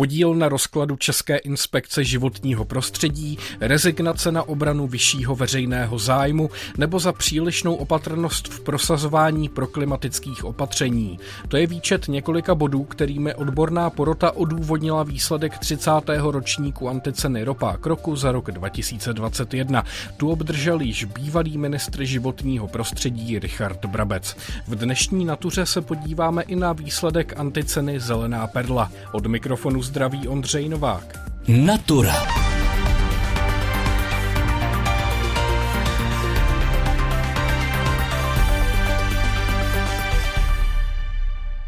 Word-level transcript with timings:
podíl 0.00 0.34
na 0.34 0.48
rozkladu 0.48 0.96
České 0.96 1.36
inspekce 1.36 2.04
životního 2.04 2.64
prostředí, 2.64 3.38
rezignace 3.60 4.32
na 4.32 4.42
obranu 4.42 4.88
vyššího 4.88 5.36
veřejného 5.36 5.98
zájmu 5.98 6.50
nebo 6.78 6.98
za 6.98 7.12
přílišnou 7.12 7.74
opatrnost 7.74 8.48
v 8.48 8.60
prosazování 8.60 9.48
proklimatických 9.48 10.44
opatření. 10.44 11.18
To 11.48 11.56
je 11.56 11.66
výčet 11.66 12.08
několika 12.08 12.54
bodů, 12.54 12.84
kterými 12.84 13.34
odborná 13.34 13.90
porota 13.90 14.36
odůvodnila 14.36 15.02
výsledek 15.02 15.58
30. 15.58 15.90
ročníku 16.16 16.88
anticeny 16.88 17.44
ropa 17.44 17.76
kroku 17.76 18.16
za 18.16 18.32
rok 18.32 18.50
2021. 18.50 19.84
Tu 20.16 20.30
obdržel 20.30 20.80
již 20.80 21.04
bývalý 21.04 21.58
ministr 21.58 22.04
životního 22.04 22.68
prostředí 22.68 23.38
Richard 23.38 23.84
Brabec. 23.84 24.36
V 24.68 24.74
dnešní 24.74 25.24
natuře 25.24 25.66
se 25.66 25.80
podíváme 25.80 26.42
i 26.42 26.56
na 26.56 26.72
výsledek 26.72 27.34
anticeny 27.36 28.00
Zelená 28.00 28.46
perla. 28.46 28.90
Od 29.12 29.26
mikrofonu 29.26 29.89
zdraví 29.90 30.28
Ondřej 30.28 30.68
Novák. 30.68 31.18
Natura. 31.48 32.14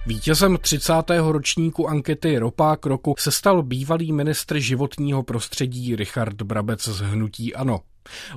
Vítězem 0.07 0.59
30. 0.61 0.93
ročníku 1.19 1.89
ankety 1.89 2.39
Ropák 2.39 2.87
roku 2.87 3.15
se 3.19 3.31
stal 3.31 3.63
bývalý 3.63 4.13
ministr 4.13 4.59
životního 4.59 5.23
prostředí 5.23 5.97
Richard 5.97 6.43
Brabec 6.43 6.89
z 6.89 7.01
Hnutí 7.01 7.55
Ano. 7.55 7.81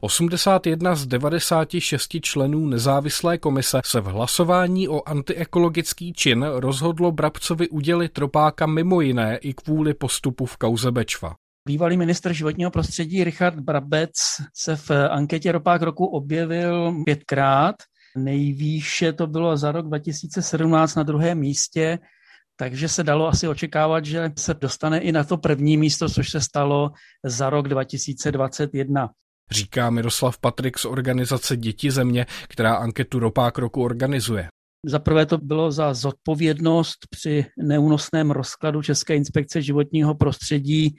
81 0.01 0.95
z 0.95 1.05
96 1.05 2.15
členů 2.21 2.67
nezávislé 2.67 3.37
komise 3.37 3.81
se 3.85 4.01
v 4.01 4.05
hlasování 4.05 4.87
o 4.87 5.09
antiekologický 5.09 6.13
čin 6.13 6.45
rozhodlo 6.53 7.11
Brabcovi 7.11 7.69
udělit 7.69 8.17
Ropáka 8.17 8.65
mimo 8.65 9.01
jiné 9.01 9.37
i 9.37 9.53
kvůli 9.53 9.93
postupu 9.93 10.45
v 10.45 10.57
kauze 10.57 10.91
Bečva. 10.91 11.35
Bývalý 11.67 11.97
ministr 11.97 12.33
životního 12.33 12.71
prostředí 12.71 13.23
Richard 13.23 13.59
Brabec 13.59 14.11
se 14.53 14.75
v 14.75 14.91
anketě 14.91 15.51
Ropák 15.51 15.81
roku 15.81 16.05
objevil 16.05 17.03
pětkrát. 17.05 17.75
Nejvýše 18.17 19.13
to 19.13 19.27
bylo 19.27 19.57
za 19.57 19.71
rok 19.71 19.87
2017 19.87 20.95
na 20.95 21.03
druhém 21.03 21.39
místě, 21.39 21.99
takže 22.55 22.87
se 22.87 23.03
dalo 23.03 23.27
asi 23.27 23.47
očekávat, 23.47 24.05
že 24.05 24.31
se 24.37 24.53
dostane 24.53 24.99
i 24.99 25.11
na 25.11 25.23
to 25.23 25.37
první 25.37 25.77
místo, 25.77 26.09
což 26.09 26.29
se 26.29 26.41
stalo 26.41 26.91
za 27.23 27.49
rok 27.49 27.67
2021. 27.67 29.09
Říká 29.51 29.89
Miroslav 29.89 30.37
Patrik 30.37 30.77
z 30.77 30.85
organizace 30.85 31.57
Děti 31.57 31.91
země, 31.91 32.25
která 32.47 32.75
anketu 32.75 33.19
Ropák 33.19 33.57
roku 33.57 33.83
organizuje. 33.83 34.47
Za 34.85 34.99
prvé 34.99 35.25
to 35.25 35.37
bylo 35.37 35.71
za 35.71 35.93
zodpovědnost 35.93 36.97
při 37.09 37.45
neúnosném 37.63 38.31
rozkladu 38.31 38.81
České 38.81 39.15
inspekce 39.15 39.61
životního 39.61 40.15
prostředí 40.15 40.95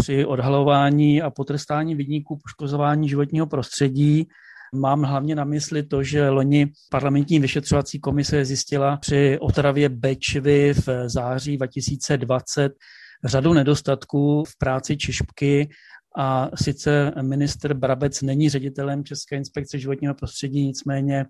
při 0.00 0.24
odhalování 0.24 1.22
a 1.22 1.30
potrestání 1.30 1.94
vidníků 1.94 2.38
poškozování 2.44 3.08
životního 3.08 3.46
prostředí. 3.46 4.28
Mám 4.74 5.02
hlavně 5.02 5.34
na 5.34 5.44
mysli 5.44 5.82
to, 5.82 6.02
že 6.02 6.28
loni 6.28 6.66
parlamentní 6.90 7.38
vyšetřovací 7.38 8.00
komise 8.00 8.44
zjistila 8.44 8.96
při 8.96 9.38
otravě 9.40 9.88
Bečvy 9.88 10.74
v 10.74 10.88
září 11.08 11.56
2020 11.56 12.72
řadu 13.24 13.52
nedostatků 13.52 14.44
v 14.44 14.58
práci 14.58 14.96
Čišpky 14.96 15.68
a 16.18 16.50
sice 16.54 17.12
minister 17.22 17.74
Brabec 17.74 18.22
není 18.22 18.48
ředitelem 18.50 19.04
České 19.04 19.36
inspekce 19.36 19.78
životního 19.78 20.14
prostředí, 20.14 20.66
nicméně 20.66 21.26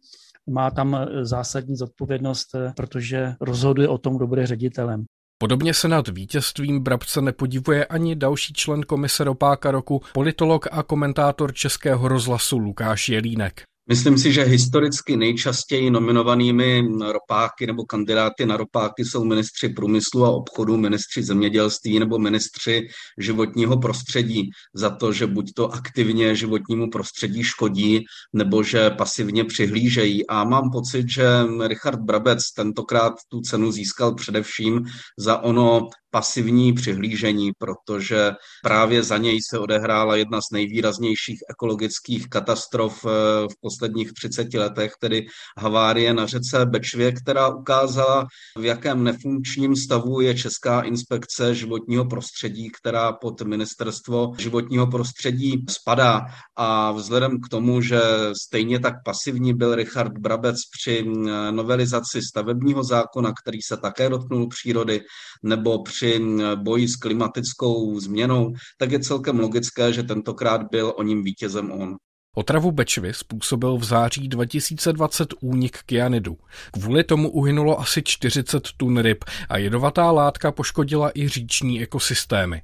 má 0.50 0.70
tam 0.70 1.06
zásadní 1.22 1.76
zodpovědnost, 1.76 2.46
protože 2.76 3.34
rozhoduje 3.40 3.88
o 3.88 3.98
tom, 3.98 4.16
kdo 4.16 4.26
bude 4.26 4.46
ředitelem. 4.46 5.04
Podobně 5.38 5.74
se 5.74 5.88
nad 5.88 6.08
vítězstvím 6.08 6.80
Brabce 6.80 7.20
nepodivuje 7.20 7.86
ani 7.86 8.16
další 8.16 8.52
člen 8.52 8.82
komise 8.82 9.24
Ropáka 9.24 9.70
roku, 9.70 10.02
politolog 10.12 10.66
a 10.72 10.82
komentátor 10.82 11.54
Českého 11.54 12.08
rozhlasu 12.08 12.58
Lukáš 12.58 13.08
Jelínek. 13.08 13.62
Myslím 13.88 14.18
si, 14.18 14.32
že 14.32 14.42
historicky 14.42 15.16
nejčastěji 15.16 15.90
nominovanými 15.90 16.82
ropáky 17.12 17.66
nebo 17.66 17.84
kandidáty 17.84 18.46
na 18.46 18.56
ropáky 18.56 19.04
jsou 19.04 19.24
ministři 19.24 19.68
průmyslu 19.68 20.24
a 20.24 20.30
obchodu, 20.30 20.76
ministři 20.76 21.22
zemědělství 21.22 21.98
nebo 21.98 22.18
ministři 22.18 22.88
životního 23.18 23.76
prostředí 23.76 24.50
za 24.74 24.90
to, 24.90 25.12
že 25.12 25.26
buď 25.26 25.52
to 25.54 25.72
aktivně 25.72 26.36
životnímu 26.36 26.90
prostředí 26.90 27.44
škodí, 27.44 28.04
nebo 28.32 28.62
že 28.62 28.90
pasivně 28.90 29.44
přihlížejí. 29.44 30.26
A 30.26 30.44
mám 30.44 30.70
pocit, 30.70 31.10
že 31.10 31.24
Richard 31.66 32.00
Brabec 32.00 32.52
tentokrát 32.56 33.14
tu 33.28 33.40
cenu 33.40 33.72
získal 33.72 34.14
především 34.14 34.84
za 35.18 35.38
ono 35.38 35.88
pasivní 36.14 36.72
přihlížení, 36.72 37.52
protože 37.58 38.32
právě 38.62 39.02
za 39.02 39.18
něj 39.18 39.38
se 39.50 39.58
odehrála 39.58 40.16
jedna 40.16 40.40
z 40.40 40.50
nejvýraznějších 40.52 41.38
ekologických 41.50 42.28
katastrof 42.28 43.04
eh, 43.04 43.08
v 43.48 43.54
posledních 43.60 44.12
30 44.12 44.54
letech, 44.54 44.92
tedy 45.00 45.26
havárie 45.58 46.14
na 46.14 46.26
řece 46.26 46.66
Bečvě, 46.66 47.12
která 47.12 47.48
ukázala, 47.48 48.26
v 48.58 48.64
jakém 48.64 49.04
nefunkčním 49.04 49.76
stavu 49.76 50.20
je 50.20 50.34
Česká 50.34 50.80
inspekce 50.80 51.54
životního 51.54 52.04
prostředí, 52.04 52.70
která 52.70 53.12
pod 53.12 53.42
ministerstvo 53.42 54.32
životního 54.38 54.86
prostředí 54.86 55.64
spadá. 55.70 56.26
A 56.56 56.92
vzhledem 56.92 57.40
k 57.40 57.48
tomu, 57.48 57.80
že 57.80 58.00
stejně 58.42 58.80
tak 58.80 58.94
pasivní 59.04 59.54
byl 59.54 59.74
Richard 59.74 60.18
Brabec 60.18 60.56
při 60.78 61.04
eh, 61.06 61.52
novelizaci 61.52 62.22
stavebního 62.22 62.84
zákona, 62.84 63.32
který 63.42 63.58
se 63.62 63.76
také 63.76 64.08
dotknul 64.08 64.48
přírody, 64.48 65.00
nebo 65.42 65.82
při 65.82 66.03
při 66.04 66.20
boji 66.54 66.88
s 66.88 66.96
klimatickou 66.96 68.00
změnou, 68.00 68.52
tak 68.78 68.92
je 68.92 69.00
celkem 69.00 69.40
logické, 69.40 69.92
že 69.92 70.02
tentokrát 70.02 70.60
byl 70.70 70.92
o 70.96 71.02
ním 71.02 71.24
vítězem 71.24 71.72
on. 71.72 71.96
Otravu 72.36 72.72
Bečvy 72.72 73.14
způsobil 73.14 73.76
v 73.76 73.84
září 73.84 74.28
2020 74.28 75.28
únik 75.40 75.78
kyanidu. 75.86 76.36
Kvůli 76.72 77.04
tomu 77.04 77.30
uhynulo 77.30 77.80
asi 77.80 78.02
40 78.04 78.68
tun 78.76 78.98
ryb 78.98 79.24
a 79.48 79.58
jedovatá 79.58 80.10
látka 80.10 80.52
poškodila 80.52 81.10
i 81.14 81.28
říční 81.28 81.82
ekosystémy. 81.82 82.62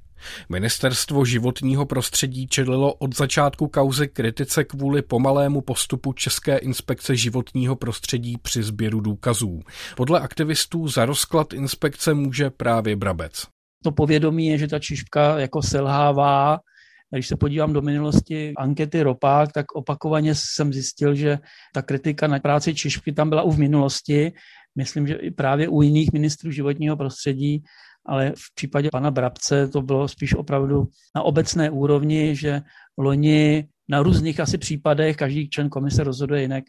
Ministerstvo 0.49 1.25
životního 1.25 1.87
prostředí 1.87 2.47
čelilo 2.47 2.95
od 2.95 3.17
začátku 3.17 3.69
kauzy 3.69 4.09
kritice 4.09 4.65
kvůli 4.65 5.03
pomalému 5.03 5.61
postupu 5.61 6.13
České 6.13 6.59
inspekce 6.59 7.17
životního 7.17 7.77
prostředí 7.77 8.37
při 8.43 8.63
sběru 8.63 9.01
důkazů. 9.01 9.61
Podle 9.97 10.21
aktivistů 10.21 10.89
za 10.89 11.05
rozklad 11.05 11.53
inspekce 11.53 12.15
může 12.15 12.51
právě 12.51 12.97
Brabec. 12.97 13.47
To 13.85 13.93
povědomí 13.93 14.47
je, 14.47 14.59
že 14.59 14.69
ta 14.69 14.79
čiška 14.79 15.39
jako 15.39 15.63
selhává. 15.63 16.59
Když 17.13 17.29
se 17.29 17.37
podívám 17.37 17.73
do 17.73 17.83
minulosti 17.83 18.53
ankety 18.57 19.03
Ropák, 19.03 19.53
tak 19.53 19.73
opakovaně 19.75 20.35
jsem 20.35 20.73
zjistil, 20.73 21.15
že 21.15 21.39
ta 21.75 21.83
kritika 21.83 22.27
na 22.27 22.39
práci 22.39 22.75
Čišky 22.75 23.13
tam 23.13 23.29
byla 23.29 23.43
u 23.43 23.51
v 23.51 23.59
minulosti. 23.59 24.33
Myslím, 24.77 25.07
že 25.07 25.15
i 25.15 25.31
právě 25.31 25.69
u 25.69 25.83
jiných 25.83 26.13
ministrů 26.13 26.51
životního 26.51 26.97
prostředí 26.97 27.63
ale 28.11 28.33
v 28.37 28.55
případě 28.55 28.89
pana 28.93 29.11
Brabce 29.11 29.69
to 29.69 29.83
bylo 29.83 30.09
spíš 30.09 30.35
opravdu 30.35 30.89
na 31.17 31.23
obecné 31.23 31.71
úrovni, 31.71 32.37
že 32.37 32.63
loni 32.99 33.69
na 33.89 34.03
různých 34.03 34.41
asi 34.41 34.59
případech, 34.59 35.17
každý 35.17 35.51
člen 35.51 35.69
komise 35.69 36.05
rozhoduje 36.05 36.43
jinak, 36.43 36.65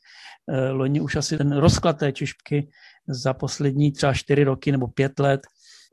eh, 0.50 0.70
loni 0.70 1.02
už 1.02 1.16
asi 1.16 1.38
ten 1.38 1.58
rozklad 1.58 1.98
té 1.98 2.12
čišpky 2.12 2.70
za 3.08 3.34
poslední 3.34 3.92
třeba 3.92 4.14
čtyři 4.14 4.44
roky 4.44 4.72
nebo 4.72 4.88
pět 4.88 5.20
let 5.20 5.42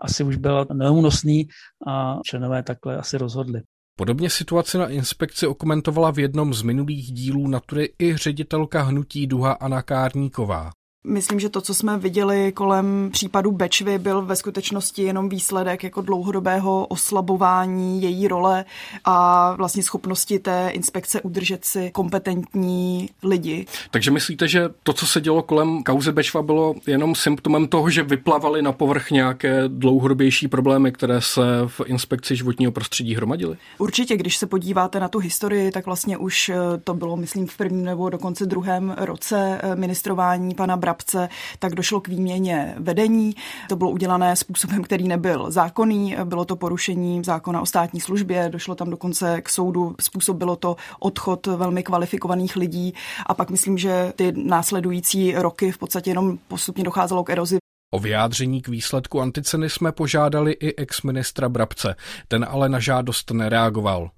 asi 0.01 0.25
už 0.25 0.37
byl 0.37 0.67
neúnosný 0.73 1.49
a 1.87 2.19
členové 2.25 2.63
takhle 2.63 2.97
asi 2.97 3.19
rozhodli. 3.19 3.63
Podobně 3.97 4.31
situaci 4.31 4.79
na 4.79 4.89
inspekci 4.89 5.47
okomentovala 5.47 6.11
v 6.11 6.19
jednom 6.19 6.55
z 6.55 6.63
minulých 6.63 7.13
dílů 7.13 7.49
Natury 7.49 7.93
i 8.03 8.17
ředitelka 8.17 8.83
hnutí 8.83 9.27
Duha 9.27 9.53
Anna 9.53 9.83
Kárníková. 9.83 10.71
Myslím, 11.05 11.41
že 11.41 11.49
to, 11.49 11.61
co 11.61 11.75
jsme 11.75 11.99
viděli 11.99 12.53
kolem 12.53 13.09
případu 13.13 13.53
Bečvy, 13.53 13.99
byl 13.99 14.23
ve 14.23 14.37
skutečnosti 14.37 15.03
jenom 15.03 15.29
výsledek 15.29 15.85
jako 15.85 16.03
dlouhodobého 16.03 16.87
oslabování 16.87 18.03
její 18.03 18.29
role 18.29 18.65
a 19.05 19.53
vlastně 19.55 19.83
schopnosti 19.83 20.39
té 20.39 20.71
inspekce 20.73 21.21
udržet 21.21 21.65
si 21.65 21.91
kompetentní 21.91 23.11
lidi. 23.23 23.67
Takže 23.91 24.11
myslíte, 24.11 24.49
že 24.49 24.69
to, 24.83 24.93
co 24.93 25.07
se 25.07 25.21
dělo 25.21 25.43
kolem 25.43 25.83
kauzy 25.83 26.13
Bečva, 26.13 26.43
bylo 26.43 26.75
jenom 26.87 27.15
symptomem 27.15 27.69
toho, 27.69 27.91
že 27.91 28.03
vyplavaly 28.03 28.63
na 28.63 28.73
povrch 28.73 29.11
nějaké 29.11 29.69
dlouhodobější 29.69 30.49
problémy, 30.49 30.93
které 30.93 31.21
se 31.21 31.43
v 31.67 31.81
inspekci 31.87 32.37
životního 32.37 32.73
prostředí 32.73 33.15
hromadily? 33.15 33.57
Určitě, 33.79 34.17
když 34.17 34.37
se 34.37 34.47
podíváte 34.47 35.01
na 35.01 35.09
tu 35.09 35.19
historii, 35.19 35.71
tak 35.71 35.87
vlastně 35.87 36.17
už 36.17 36.49
eh, 36.49 36.57
to 36.85 36.95
bylo, 36.95 37.17
myslím, 37.17 37.47
v 37.47 37.57
prvním 37.57 37.85
nebo 37.85 38.11
dokonce 38.11 38.47
druhém 38.47 38.95
roce 38.99 39.61
eh, 39.63 39.77
ministrování 39.77 40.55
pana 40.55 40.77
Brabce, 40.99 41.29
tak 41.59 41.75
došlo 41.75 42.01
k 42.01 42.09
výměně 42.09 42.75
vedení. 42.79 43.35
To 43.69 43.77
bylo 43.77 43.91
udělané 43.91 44.37
způsobem, 44.37 44.83
který 44.83 45.09
nebyl 45.09 45.51
zákonný, 45.51 46.17
bylo 46.25 46.45
to 46.45 46.57
porušení 46.57 47.25
zákona 47.25 47.61
o 47.61 47.67
státní 47.67 48.01
službě, 48.01 48.49
došlo 48.49 48.75
tam 48.75 48.91
dokonce 48.91 49.43
k 49.43 49.49
soudu, 49.49 49.95
způsobilo 50.01 50.57
to 50.57 50.77
odchod 51.01 51.47
velmi 51.47 51.83
kvalifikovaných 51.83 52.57
lidí. 52.57 52.95
A 53.27 53.35
pak 53.35 53.51
myslím, 53.51 53.79
že 53.79 54.13
ty 54.17 54.33
následující 54.37 55.35
roky 55.35 55.73
v 55.73 55.79
podstatě 55.79 56.11
jenom 56.11 56.39
postupně 56.49 56.85
docházelo 56.85 57.25
k 57.25 57.31
erozi. 57.31 57.59
O 57.95 57.99
vyjádření 57.99 58.63
k 58.63 58.69
výsledku 58.69 59.21
anticeny 59.21 59.71
jsme 59.71 59.93
požádali 59.93 60.53
i 60.53 60.77
ex-ministra 60.77 61.49
Brabce, 61.49 61.95
ten 62.29 62.47
ale 62.49 62.69
na 62.69 62.81
žádost 62.81 63.31
nereagoval. 63.31 64.11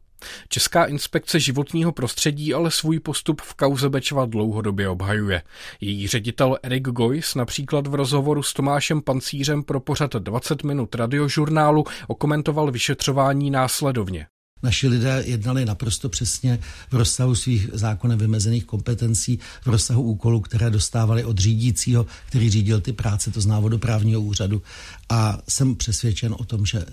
Česká 0.49 0.85
inspekce 0.85 1.41
životního 1.41 1.93
prostředí 1.93 2.55
ale 2.55 2.71
svůj 2.71 3.01
postup 3.01 3.41
v 3.41 3.55
kauze 3.55 3.89
Bečva 3.89 4.27
dlouhodobě 4.27 4.89
obhajuje. 4.89 5.43
Její 5.81 6.09
ředitel 6.09 6.59
Erik 6.63 6.89
Gojs 6.89 7.35
například 7.35 7.87
v 7.87 7.95
rozhovoru 7.95 8.43
s 8.43 8.53
Tomášem 8.53 9.03
Pancířem 9.03 9.63
pro 9.63 9.81
pořad 9.81 10.13
20 10.13 10.63
minut 10.63 10.95
radiožurnálu 10.95 11.85
okomentoval 12.09 12.71
vyšetřování 12.71 13.51
následovně. 13.51 14.27
Naši 14.63 14.89
lidé 14.89 15.23
jednali 15.27 15.65
naprosto 15.65 16.09
přesně 16.09 16.59
v 16.91 16.95
rozsahu 16.95 17.35
svých 17.35 17.69
zákonem 17.73 18.19
vymezených 18.19 18.65
kompetencí, 18.65 19.39
v 19.63 19.67
rozsahu 19.67 20.03
úkolů, 20.03 20.41
které 20.41 20.71
dostávali 20.71 21.25
od 21.25 21.39
řídícího, 21.39 22.07
který 22.27 22.51
řídil 22.51 22.81
ty 22.81 22.93
práce, 22.93 23.31
to 23.31 23.41
zná 23.41 23.61
vodoprávního 23.61 24.21
úřadu. 24.21 24.63
A 25.09 25.39
jsem 25.49 25.77
přesvědčen 25.77 26.35
o 26.39 26.45
tom, 26.45 26.67
že 26.67 26.85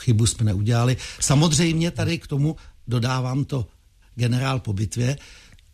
chybu 0.00 0.26
jsme 0.26 0.44
neudělali. 0.44 0.96
Samozřejmě 1.20 1.90
tady 1.90 2.18
k 2.18 2.26
tomu 2.26 2.56
dodávám 2.88 3.44
to 3.44 3.66
generál 4.14 4.60
po 4.60 4.72
bitvě. 4.72 5.18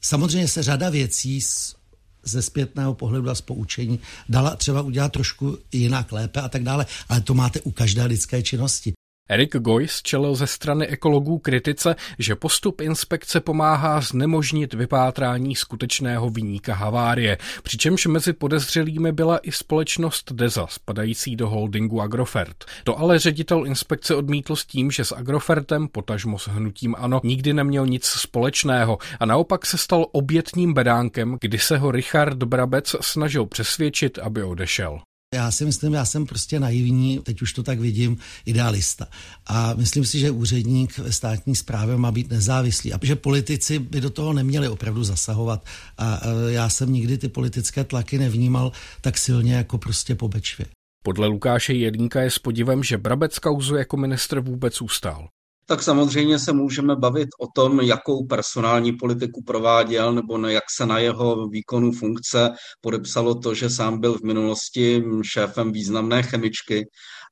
Samozřejmě 0.00 0.48
se 0.48 0.62
řada 0.62 0.90
věcí 0.90 1.40
z, 1.40 1.76
ze 2.24 2.42
zpětného 2.42 2.94
pohledu 2.94 3.30
a 3.30 3.34
z 3.34 3.40
poučení 3.40 3.98
dala 4.28 4.56
třeba 4.56 4.82
udělat 4.82 5.12
trošku 5.12 5.58
jinak, 5.72 6.12
lépe 6.12 6.40
a 6.40 6.48
tak 6.48 6.62
dále, 6.62 6.86
ale 7.08 7.20
to 7.20 7.34
máte 7.34 7.60
u 7.60 7.70
každé 7.70 8.04
lidské 8.04 8.42
činnosti. 8.42 8.92
Erik 9.28 9.56
Goys 9.56 10.02
čelil 10.02 10.34
ze 10.34 10.46
strany 10.46 10.86
ekologů 10.86 11.38
kritice, 11.38 11.96
že 12.18 12.36
postup 12.36 12.80
inspekce 12.80 13.40
pomáhá 13.40 14.00
znemožnit 14.00 14.74
vypátrání 14.74 15.54
skutečného 15.54 16.30
vyníka 16.30 16.74
havárie, 16.74 17.38
přičemž 17.62 18.06
mezi 18.06 18.32
podezřelými 18.32 19.12
byla 19.12 19.38
i 19.38 19.52
společnost 19.52 20.32
Deza, 20.32 20.66
spadající 20.66 21.36
do 21.36 21.48
holdingu 21.48 22.00
Agrofert. 22.00 22.64
To 22.84 22.98
ale 22.98 23.18
ředitel 23.18 23.66
inspekce 23.66 24.14
odmítl 24.14 24.56
s 24.56 24.64
tím, 24.64 24.90
že 24.90 25.04
s 25.04 25.12
Agrofertem, 25.12 25.88
potažmo 25.88 26.38
s 26.38 26.48
hnutím 26.48 26.94
ANO, 26.98 27.20
nikdy 27.24 27.52
neměl 27.52 27.86
nic 27.86 28.04
společného 28.04 28.98
a 29.20 29.26
naopak 29.26 29.66
se 29.66 29.78
stal 29.78 30.06
obětním 30.12 30.74
bedánkem, 30.74 31.38
kdy 31.40 31.58
se 31.58 31.78
ho 31.78 31.90
Richard 31.90 32.42
Brabec 32.42 32.96
snažil 33.00 33.46
přesvědčit, 33.46 34.18
aby 34.18 34.42
odešel. 34.42 35.00
Já 35.34 35.50
si 35.50 35.64
myslím, 35.64 35.94
já 35.94 36.04
jsem 36.04 36.26
prostě 36.26 36.60
naivní, 36.60 37.18
teď 37.18 37.42
už 37.42 37.52
to 37.52 37.62
tak 37.62 37.80
vidím, 37.80 38.16
idealista. 38.46 39.06
A 39.46 39.74
myslím 39.74 40.04
si, 40.04 40.18
že 40.18 40.30
úředník 40.30 40.98
ve 40.98 41.12
státní 41.12 41.56
správě 41.56 41.96
má 41.96 42.12
být 42.12 42.30
nezávislý 42.30 42.92
a 42.92 42.98
že 43.02 43.16
politici 43.16 43.78
by 43.78 44.00
do 44.00 44.10
toho 44.10 44.32
neměli 44.32 44.68
opravdu 44.68 45.04
zasahovat. 45.04 45.64
A 45.98 46.20
já 46.48 46.68
jsem 46.68 46.92
nikdy 46.92 47.18
ty 47.18 47.28
politické 47.28 47.84
tlaky 47.84 48.18
nevnímal 48.18 48.72
tak 49.00 49.18
silně 49.18 49.54
jako 49.54 49.78
prostě 49.78 50.14
po 50.14 50.28
Bečvě. 50.28 50.66
Podle 51.04 51.26
Lukáše 51.26 51.72
Jedníka 51.74 52.20
je 52.20 52.30
s 52.30 52.38
podivem, 52.38 52.82
že 52.82 52.98
Brabec 52.98 53.38
kauzu 53.38 53.76
jako 53.76 53.96
ministr 53.96 54.40
vůbec 54.40 54.82
ustál 54.82 55.28
tak 55.68 55.82
samozřejmě 55.82 56.38
se 56.38 56.52
můžeme 56.52 56.96
bavit 56.96 57.28
o 57.40 57.46
tom, 57.54 57.80
jakou 57.80 58.26
personální 58.26 58.92
politiku 58.92 59.42
prováděl 59.42 60.12
nebo 60.12 60.38
jak 60.46 60.64
se 60.76 60.86
na 60.86 60.98
jeho 60.98 61.48
výkonu 61.48 61.92
funkce 61.92 62.50
podepsalo 62.80 63.34
to, 63.34 63.54
že 63.54 63.70
sám 63.70 64.00
byl 64.00 64.18
v 64.18 64.22
minulosti 64.22 65.04
šéfem 65.22 65.72
významné 65.72 66.22
chemičky 66.22 66.86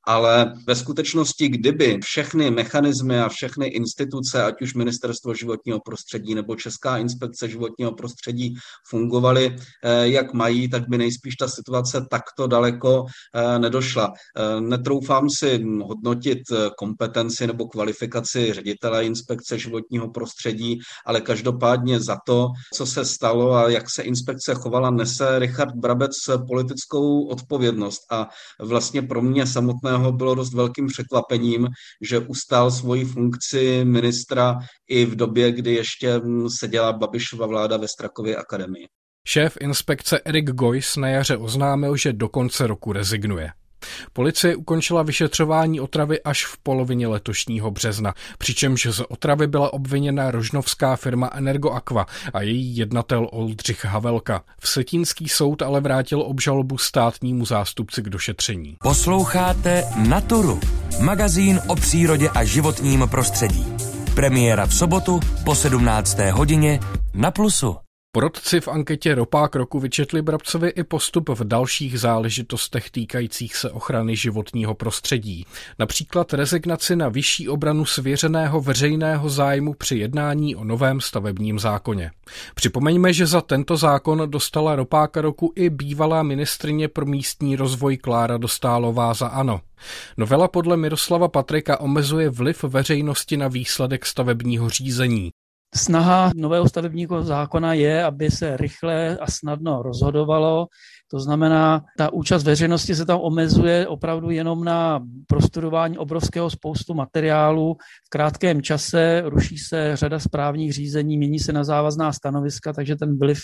ale 0.07 0.53
ve 0.67 0.75
skutečnosti, 0.75 1.47
kdyby 1.49 1.99
všechny 2.03 2.51
mechanismy 2.51 3.19
a 3.19 3.29
všechny 3.29 3.67
instituce, 3.67 4.43
ať 4.43 4.61
už 4.61 4.73
Ministerstvo 4.73 5.33
životního 5.33 5.79
prostředí 5.79 6.35
nebo 6.35 6.55
Česká 6.55 6.97
inspekce 6.97 7.49
životního 7.49 7.91
prostředí 7.91 8.55
fungovaly, 8.89 9.55
eh, 9.55 10.07
jak 10.07 10.33
mají, 10.33 10.69
tak 10.69 10.89
by 10.89 10.97
nejspíš 10.97 11.35
ta 11.35 11.47
situace 11.47 12.05
takto 12.11 12.47
daleko 12.47 13.05
eh, 13.35 13.59
nedošla. 13.59 14.13
Eh, 14.37 14.61
netroufám 14.61 15.29
si 15.29 15.63
hodnotit 15.83 16.39
kompetenci 16.77 17.47
nebo 17.47 17.67
kvalifikaci 17.67 18.26
ředitele 18.33 19.05
inspekce 19.05 19.59
životního 19.59 20.09
prostředí, 20.09 20.79
ale 21.05 21.21
každopádně 21.21 21.99
za 21.99 22.17
to, 22.25 22.47
co 22.73 22.85
se 22.85 23.05
stalo 23.05 23.53
a 23.53 23.69
jak 23.69 23.85
se 23.89 24.03
inspekce 24.03 24.53
chovala, 24.53 24.89
nese 24.89 25.39
Richard 25.39 25.75
Brabec 25.75 26.11
politickou 26.47 27.27
odpovědnost. 27.27 28.01
A 28.11 28.27
vlastně 28.61 29.01
pro 29.01 29.21
mě 29.21 29.47
samotného 29.47 30.11
bylo 30.11 30.35
dost 30.35 30.53
velkým 30.53 30.87
překvapením, 30.87 31.67
že 32.01 32.19
ustál 32.19 32.71
svoji 32.71 33.05
funkci 33.05 33.85
ministra 33.85 34.59
i 34.89 35.05
v 35.05 35.15
době, 35.15 35.51
kdy 35.51 35.73
ještě 35.73 36.21
seděla 36.59 36.93
Babišova 36.93 37.45
vláda 37.47 37.77
ve 37.77 37.87
Strakově 37.87 38.35
akademii. 38.35 38.87
Šéf 39.27 39.57
inspekce 39.61 40.19
Erik 40.25 40.49
Goys 40.49 40.95
na 40.95 41.07
jaře 41.09 41.37
oznámil, 41.37 41.97
že 41.97 42.13
do 42.13 42.29
konce 42.29 42.67
roku 42.67 42.93
rezignuje. 42.93 43.51
Policie 44.13 44.55
ukončila 44.55 45.03
vyšetřování 45.03 45.79
otravy 45.79 46.21
až 46.21 46.45
v 46.45 46.57
polovině 46.57 47.07
letošního 47.07 47.71
března, 47.71 48.13
přičemž 48.37 48.87
z 48.89 49.01
otravy 49.09 49.47
byla 49.47 49.73
obviněna 49.73 50.31
rožnovská 50.31 50.95
firma 50.95 51.29
Energoaqua 51.33 52.05
a 52.33 52.41
její 52.41 52.77
jednatel 52.77 53.27
Oldřich 53.31 53.85
Havelka. 53.85 54.43
Vsetínský 54.61 55.29
soud 55.29 55.61
ale 55.61 55.81
vrátil 55.81 56.21
obžalobu 56.21 56.77
státnímu 56.77 57.45
zástupci 57.45 58.01
k 58.01 58.09
došetření. 58.09 58.75
Posloucháte 58.79 59.83
Naturu, 60.07 60.59
magazín 60.99 61.61
o 61.67 61.75
přírodě 61.75 62.29
a 62.29 62.43
životním 62.43 63.07
prostředí. 63.11 63.65
Premiéra 64.15 64.65
v 64.65 64.73
sobotu 64.73 65.19
po 65.45 65.55
17. 65.55 66.17
hodině 66.31 66.79
na 67.13 67.31
Plusu. 67.31 67.86
Porodci 68.17 68.61
v 68.61 68.67
anketě 68.67 69.15
Ropák 69.15 69.55
roku 69.55 69.79
vyčetli 69.79 70.21
Brabcovi 70.21 70.69
i 70.69 70.83
postup 70.83 71.29
v 71.29 71.43
dalších 71.43 71.99
záležitostech 71.99 72.89
týkajících 72.89 73.55
se 73.55 73.71
ochrany 73.71 74.15
životního 74.15 74.75
prostředí. 74.75 75.45
Například 75.79 76.33
rezignaci 76.33 76.95
na 76.95 77.09
vyšší 77.09 77.49
obranu 77.49 77.85
svěřeného 77.85 78.61
veřejného 78.61 79.29
zájmu 79.29 79.73
při 79.73 79.97
jednání 79.97 80.55
o 80.55 80.63
novém 80.63 81.01
stavebním 81.01 81.59
zákoně. 81.59 82.11
Připomeňme, 82.55 83.13
že 83.13 83.25
za 83.25 83.41
tento 83.41 83.77
zákon 83.77 84.23
dostala 84.25 84.75
Ropáka 84.75 85.21
roku 85.21 85.53
i 85.55 85.69
bývalá 85.69 86.23
ministrině 86.23 86.87
pro 86.87 87.05
místní 87.05 87.55
rozvoj 87.55 87.97
Klára 87.97 88.37
Dostálová 88.37 89.13
za 89.13 89.27
ANO. 89.27 89.61
Novela 90.17 90.47
podle 90.47 90.77
Miroslava 90.77 91.27
Patrika 91.27 91.79
omezuje 91.79 92.29
vliv 92.29 92.63
veřejnosti 92.63 93.37
na 93.37 93.47
výsledek 93.47 94.05
stavebního 94.05 94.69
řízení. 94.69 95.31
Snaha 95.75 96.31
nového 96.35 96.69
stavebního 96.69 97.23
zákona 97.23 97.73
je, 97.73 98.03
aby 98.03 98.31
se 98.31 98.57
rychle 98.57 99.17
a 99.17 99.31
snadno 99.31 99.81
rozhodovalo. 99.81 100.67
To 101.11 101.19
znamená, 101.19 101.83
ta 101.97 102.13
účast 102.13 102.43
veřejnosti 102.43 102.95
se 102.95 103.05
tam 103.05 103.19
omezuje 103.21 103.87
opravdu 103.87 104.29
jenom 104.29 104.63
na 104.63 104.99
prostudování 105.27 105.97
obrovského 105.97 106.49
spoustu 106.49 106.93
materiálu. 106.93 107.75
V 108.05 108.09
krátkém 108.09 108.61
čase 108.61 109.23
ruší 109.25 109.57
se 109.57 109.91
řada 109.95 110.19
správních 110.19 110.73
řízení, 110.73 111.17
mění 111.17 111.39
se 111.39 111.53
na 111.53 111.63
závazná 111.63 112.13
stanoviska, 112.13 112.73
takže 112.73 112.95
ten 112.95 113.19
vliv 113.19 113.39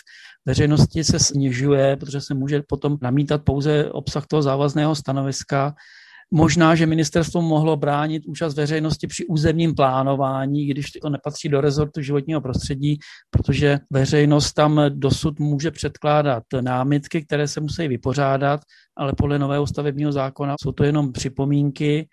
veřejnosti 0.45 1.03
se 1.03 1.19
snižuje, 1.19 1.97
protože 1.97 2.21
se 2.21 2.33
může 2.33 2.61
potom 2.67 2.97
namítat 3.01 3.41
pouze 3.43 3.91
obsah 3.91 4.27
toho 4.27 4.41
závazného 4.41 4.95
stanoviska. 4.95 5.73
Možná, 6.35 6.75
že 6.75 6.85
ministerstvo 6.85 7.41
mohlo 7.41 7.77
bránit 7.77 8.25
účast 8.25 8.55
veřejnosti 8.55 9.07
při 9.07 9.25
územním 9.25 9.75
plánování, 9.75 10.65
když 10.65 10.91
to 10.91 11.09
nepatří 11.09 11.49
do 11.49 11.61
rezortu 11.61 12.01
životního 12.01 12.41
prostředí, 12.41 12.97
protože 13.29 13.79
veřejnost 13.91 14.53
tam 14.53 14.81
dosud 14.89 15.39
může 15.39 15.71
předkládat 15.71 16.43
námitky, 16.61 17.25
které 17.25 17.47
se 17.47 17.61
musí 17.61 17.87
vypořádat, 17.87 18.61
ale 18.97 19.13
podle 19.17 19.39
nového 19.39 19.67
stavebního 19.67 20.11
zákona 20.11 20.55
jsou 20.61 20.71
to 20.71 20.83
jenom 20.83 21.11
připomínky 21.11 22.07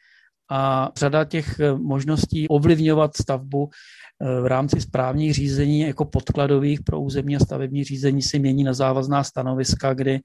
a 0.51 0.91
řada 0.97 1.25
těch 1.25 1.61
možností 1.77 2.49
ovlivňovat 2.49 3.17
stavbu 3.17 3.71
v 4.43 4.47
rámci 4.47 4.81
správních 4.81 5.35
řízení 5.35 5.81
jako 5.81 6.05
podkladových 6.05 6.83
pro 6.83 7.01
územní 7.01 7.37
a 7.37 7.41
stavební 7.41 7.85
řízení 7.85 8.23
se 8.23 8.39
mění 8.39 8.65
na 8.65 8.73
závazná 8.73 9.25
stanoviska, 9.25 9.95
kdy 9.95 10.21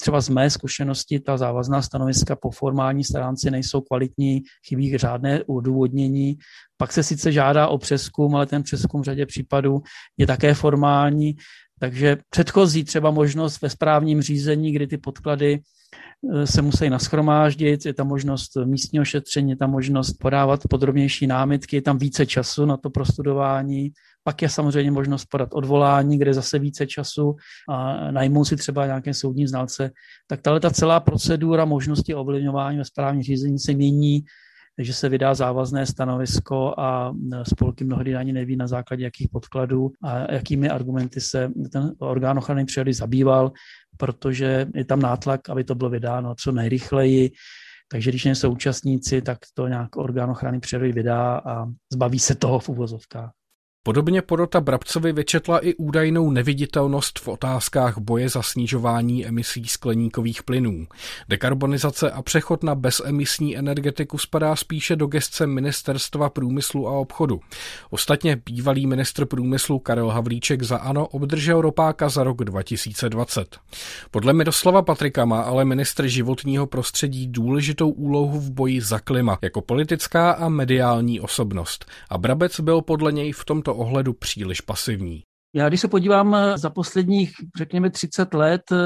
třeba 0.00 0.20
z 0.20 0.28
mé 0.28 0.50
zkušenosti 0.50 1.20
ta 1.20 1.36
závazná 1.36 1.82
stanoviska 1.82 2.36
po 2.36 2.50
formální 2.50 3.04
stránce 3.04 3.50
nejsou 3.50 3.80
kvalitní, 3.80 4.42
chybí 4.68 4.98
řádné 4.98 5.44
odůvodnění. 5.44 6.38
Pak 6.76 6.92
se 6.92 7.02
sice 7.02 7.32
žádá 7.32 7.68
o 7.68 7.78
přeskum, 7.78 8.36
ale 8.36 8.46
ten 8.46 8.62
přeskum 8.62 9.00
v 9.00 9.04
řadě 9.04 9.26
případů 9.26 9.82
je 10.16 10.26
také 10.26 10.54
formální, 10.54 11.36
takže 11.80 12.16
předchozí 12.30 12.84
třeba 12.84 13.10
možnost 13.10 13.62
ve 13.62 13.70
správním 13.70 14.22
řízení, 14.22 14.72
kdy 14.72 14.86
ty 14.86 14.98
podklady 14.98 15.54
Eh, 15.54 15.77
se 16.44 16.62
musí 16.62 16.90
naschromáždit, 16.90 17.86
je 17.86 17.94
tam 17.94 18.08
možnost 18.08 18.56
místního 18.64 19.04
šetření, 19.04 19.50
je 19.50 19.56
tam 19.56 19.70
možnost 19.70 20.12
podávat 20.12 20.60
podrobnější 20.70 21.26
námitky, 21.26 21.76
je 21.76 21.82
tam 21.82 21.98
více 21.98 22.26
času 22.26 22.66
na 22.66 22.76
to 22.76 22.90
prostudování, 22.90 23.90
pak 24.24 24.42
je 24.42 24.48
samozřejmě 24.48 24.90
možnost 24.90 25.24
podat 25.24 25.48
odvolání, 25.52 26.18
kde 26.18 26.30
je 26.30 26.34
zase 26.34 26.58
více 26.58 26.86
času 26.86 27.36
a 27.70 28.10
najmou 28.10 28.44
si 28.44 28.56
třeba 28.56 28.86
nějaké 28.86 29.14
soudní 29.14 29.46
znalce. 29.46 29.90
Tak 30.26 30.42
tahle 30.42 30.60
ta 30.60 30.70
celá 30.70 31.00
procedura 31.00 31.64
možnosti 31.64 32.14
ovlivňování 32.14 32.78
ve 32.78 32.84
správním 32.84 33.22
řízení 33.22 33.58
se 33.58 33.74
mění 33.74 34.20
že 34.78 34.94
se 34.94 35.08
vydá 35.08 35.34
závazné 35.34 35.86
stanovisko 35.86 36.74
a 36.78 37.12
spolky 37.42 37.84
mnohdy 37.84 38.16
ani 38.16 38.32
neví 38.32 38.56
na 38.56 38.66
základě 38.66 39.04
jakých 39.04 39.28
podkladů 39.28 39.90
a 40.02 40.32
jakými 40.32 40.70
argumenty 40.70 41.20
se 41.20 41.50
ten 41.72 41.92
orgán 41.98 42.38
ochrany 42.38 42.64
přírody 42.64 42.94
zabýval, 42.94 43.52
protože 43.96 44.66
je 44.74 44.84
tam 44.84 45.00
nátlak, 45.00 45.48
aby 45.48 45.64
to 45.64 45.74
bylo 45.74 45.90
vydáno 45.90 46.34
co 46.38 46.52
nejrychleji. 46.52 47.30
Takže 47.90 48.10
když 48.10 48.24
nejsou 48.24 48.52
účastníci, 48.52 49.22
tak 49.22 49.38
to 49.54 49.68
nějak 49.68 49.96
orgán 49.96 50.30
ochrany 50.30 50.60
přírody 50.60 50.92
vydá 50.92 51.38
a 51.38 51.66
zbaví 51.92 52.18
se 52.18 52.34
toho 52.34 52.58
v 52.58 52.68
uvozovkách. 52.68 53.30
Podobně 53.82 54.22
porota 54.22 54.60
Brabcovi 54.60 55.12
vyčetla 55.12 55.58
i 55.58 55.74
údajnou 55.74 56.30
neviditelnost 56.30 57.18
v 57.18 57.28
otázkách 57.28 57.98
boje 57.98 58.28
za 58.28 58.42
snižování 58.42 59.26
emisí 59.26 59.66
skleníkových 59.66 60.42
plynů. 60.42 60.86
Dekarbonizace 61.28 62.10
a 62.10 62.22
přechod 62.22 62.62
na 62.62 62.74
bezemisní 62.74 63.56
energetiku 63.56 64.18
spadá 64.18 64.56
spíše 64.56 64.96
do 64.96 65.06
gestce 65.06 65.46
Ministerstva 65.46 66.30
průmyslu 66.30 66.88
a 66.88 66.92
obchodu. 66.92 67.40
Ostatně 67.90 68.36
bývalý 68.46 68.86
ministr 68.86 69.24
průmyslu 69.24 69.78
Karel 69.78 70.08
Havlíček 70.08 70.62
za 70.62 70.76
ANO 70.76 71.06
obdržel 71.06 71.60
ropáka 71.60 72.08
za 72.08 72.24
rok 72.24 72.44
2020. 72.44 73.56
Podle 74.10 74.32
Miroslava 74.32 74.82
Patrika 74.82 75.24
má 75.24 75.40
ale 75.40 75.64
ministr 75.64 76.06
životního 76.06 76.66
prostředí 76.66 77.26
důležitou 77.26 77.90
úlohu 77.90 78.40
v 78.40 78.50
boji 78.50 78.80
za 78.80 78.98
klima 78.98 79.38
jako 79.42 79.60
politická 79.60 80.30
a 80.30 80.48
mediální 80.48 81.20
osobnost. 81.20 81.84
A 82.10 82.18
Brabec 82.18 82.60
byl 82.60 82.82
podle 82.82 83.12
něj 83.12 83.32
v 83.32 83.44
tomto 83.44 83.67
ohledu 83.74 84.12
příliš 84.12 84.60
pasivní. 84.60 85.22
Já 85.54 85.68
když 85.68 85.80
se 85.80 85.88
podívám 85.88 86.36
za 86.54 86.70
posledních, 86.70 87.32
řekněme, 87.58 87.90
30 87.90 88.34
let 88.34 88.62
eh, 88.72 88.76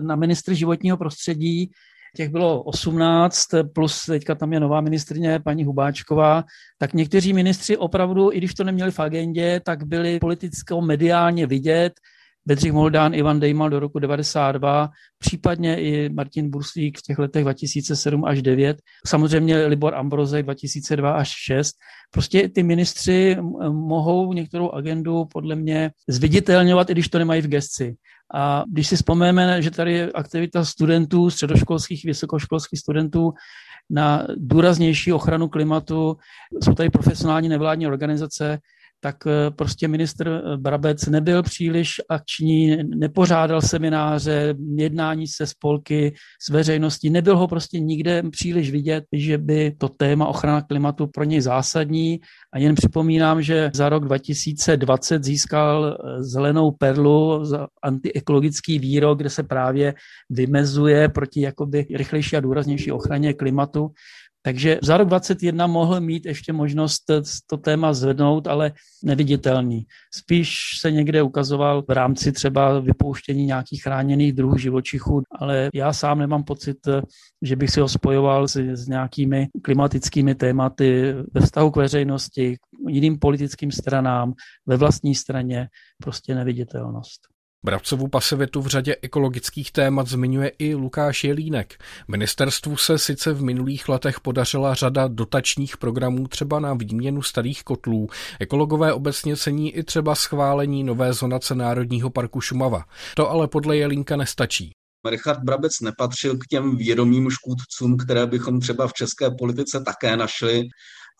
na 0.00 0.16
ministry 0.16 0.54
životního 0.54 0.96
prostředí, 0.96 1.70
těch 2.16 2.28
bylo 2.28 2.62
18, 2.62 3.46
plus 3.74 4.04
teďka 4.04 4.34
tam 4.34 4.52
je 4.52 4.60
nová 4.60 4.80
ministrině, 4.80 5.40
paní 5.44 5.64
Hubáčková, 5.64 6.44
tak 6.78 6.94
někteří 6.94 7.32
ministři 7.32 7.76
opravdu, 7.76 8.32
i 8.32 8.38
když 8.38 8.54
to 8.54 8.64
neměli 8.64 8.90
v 8.90 9.00
agendě, 9.00 9.60
tak 9.64 9.84
byli 9.84 10.18
politicko-mediálně 10.18 11.46
vidět, 11.46 11.92
Bedřich 12.48 12.72
Moldán, 12.72 13.14
Ivan 13.14 13.40
Dejmal 13.40 13.70
do 13.70 13.80
roku 13.80 13.98
92, 13.98 14.90
případně 15.18 15.80
i 15.80 16.08
Martin 16.08 16.50
Bursík 16.50 16.98
v 16.98 17.02
těch 17.02 17.18
letech 17.18 17.42
2007 17.42 18.24
až 18.24 18.42
9, 18.42 18.78
samozřejmě 19.06 19.66
Libor 19.66 19.94
Ambrozek 19.94 20.44
2002 20.44 21.12
až 21.12 21.28
6. 21.28 21.76
Prostě 22.10 22.48
ty 22.48 22.62
ministři 22.62 23.36
mohou 23.70 24.32
některou 24.32 24.70
agendu 24.70 25.24
podle 25.24 25.56
mě 25.56 25.90
zviditelňovat, 26.08 26.90
i 26.90 26.92
když 26.92 27.08
to 27.08 27.18
nemají 27.18 27.42
v 27.42 27.48
gesci. 27.48 27.94
A 28.34 28.64
když 28.72 28.88
si 28.88 28.96
vzpomeneme, 28.96 29.62
že 29.62 29.70
tady 29.70 29.92
je 29.92 30.12
aktivita 30.12 30.64
studentů, 30.64 31.30
středoškolských, 31.30 32.04
vysokoškolských 32.04 32.80
studentů 32.80 33.32
na 33.90 34.26
důraznější 34.36 35.12
ochranu 35.12 35.48
klimatu, 35.48 36.16
jsou 36.64 36.74
tady 36.74 36.90
profesionální 36.90 37.48
nevládní 37.48 37.86
organizace, 37.86 38.58
tak 39.00 39.16
eh, 39.26 39.50
prostě 39.50 39.88
ministr 39.88 40.28
eh, 40.28 40.56
Brabec 40.56 41.06
nebyl 41.06 41.42
příliš 41.42 42.00
akční, 42.08 42.76
nepořádal 42.84 43.62
semináře, 43.62 44.54
jednání 44.76 45.26
se 45.26 45.46
spolky, 45.46 46.14
s 46.42 46.48
veřejností, 46.48 47.10
nebyl 47.10 47.36
ho 47.36 47.48
prostě 47.48 47.80
nikde 47.80 48.22
příliš 48.30 48.70
vidět, 48.70 49.04
že 49.12 49.38
by 49.38 49.74
to 49.78 49.88
téma 49.88 50.26
ochrana 50.26 50.62
klimatu 50.62 51.06
pro 51.06 51.24
něj 51.24 51.40
zásadní. 51.40 52.20
A 52.52 52.58
jen 52.58 52.74
připomínám, 52.74 53.42
že 53.42 53.70
za 53.74 53.88
rok 53.88 54.04
2020 54.04 55.24
získal 55.24 55.86
eh, 55.86 56.22
zelenou 56.22 56.70
perlu 56.70 57.44
za 57.44 57.66
antiekologický 57.82 58.78
výrok, 58.78 59.18
kde 59.18 59.30
se 59.30 59.42
právě 59.42 59.94
vymezuje 60.30 61.08
proti 61.08 61.40
jakoby 61.40 61.86
rychlejší 61.94 62.36
a 62.36 62.40
důraznější 62.40 62.92
ochraně 62.92 63.34
klimatu. 63.34 63.90
Takže 64.42 64.78
za 64.82 64.96
rok 64.96 65.08
2021 65.08 65.66
mohl 65.66 66.00
mít 66.00 66.26
ještě 66.26 66.52
možnost 66.52 67.02
to 67.46 67.56
téma 67.56 67.92
zvednout, 67.92 68.46
ale 68.46 68.72
neviditelný. 69.04 69.86
Spíš 70.14 70.56
se 70.80 70.90
někde 70.90 71.22
ukazoval 71.22 71.82
v 71.82 71.90
rámci 71.90 72.32
třeba 72.32 72.80
vypouštění 72.80 73.46
nějakých 73.46 73.82
chráněných 73.82 74.32
druhů 74.32 74.56
živočichů, 74.56 75.22
ale 75.38 75.68
já 75.74 75.92
sám 75.92 76.18
nemám 76.18 76.44
pocit, 76.44 76.76
že 77.42 77.56
bych 77.56 77.70
si 77.70 77.80
ho 77.80 77.88
spojoval 77.88 78.48
s, 78.48 78.56
s 78.56 78.88
nějakými 78.88 79.48
klimatickými 79.62 80.34
tématy 80.34 81.14
ve 81.34 81.40
vztahu 81.40 81.70
k 81.70 81.76
veřejnosti, 81.76 82.56
k 82.56 82.60
jiným 82.88 83.18
politickým 83.18 83.72
stranám, 83.72 84.32
ve 84.66 84.76
vlastní 84.76 85.14
straně, 85.14 85.68
prostě 86.02 86.34
neviditelnost. 86.34 87.37
Brabcovu 87.64 88.08
pasivitu 88.08 88.62
v 88.62 88.66
řadě 88.66 88.96
ekologických 89.02 89.72
témat 89.72 90.06
zmiňuje 90.06 90.52
i 90.58 90.74
Lukáš 90.74 91.24
Jelínek. 91.24 91.84
Ministerstvu 92.08 92.76
se 92.76 92.98
sice 92.98 93.32
v 93.32 93.42
minulých 93.42 93.88
letech 93.88 94.20
podařila 94.20 94.74
řada 94.74 95.08
dotačních 95.08 95.76
programů 95.76 96.28
třeba 96.28 96.60
na 96.60 96.74
výměnu 96.74 97.22
starých 97.22 97.62
kotlů. 97.64 98.08
Ekologové 98.40 98.92
obecně 98.92 99.36
cení 99.36 99.76
i 99.76 99.82
třeba 99.82 100.14
schválení 100.14 100.84
nové 100.84 101.12
zonace 101.12 101.54
Národního 101.54 102.10
parku 102.10 102.40
Šumava. 102.40 102.84
To 103.14 103.30
ale 103.30 103.48
podle 103.48 103.76
Jelínka 103.76 104.16
nestačí. 104.16 104.70
Richard 105.10 105.40
Brabec 105.44 105.72
nepatřil 105.82 106.36
k 106.36 106.46
těm 106.50 106.76
vědomým 106.76 107.30
škůdcům, 107.30 107.96
které 107.96 108.26
bychom 108.26 108.60
třeba 108.60 108.88
v 108.88 108.92
české 108.92 109.30
politice 109.38 109.82
také 109.86 110.16
našli. 110.16 110.62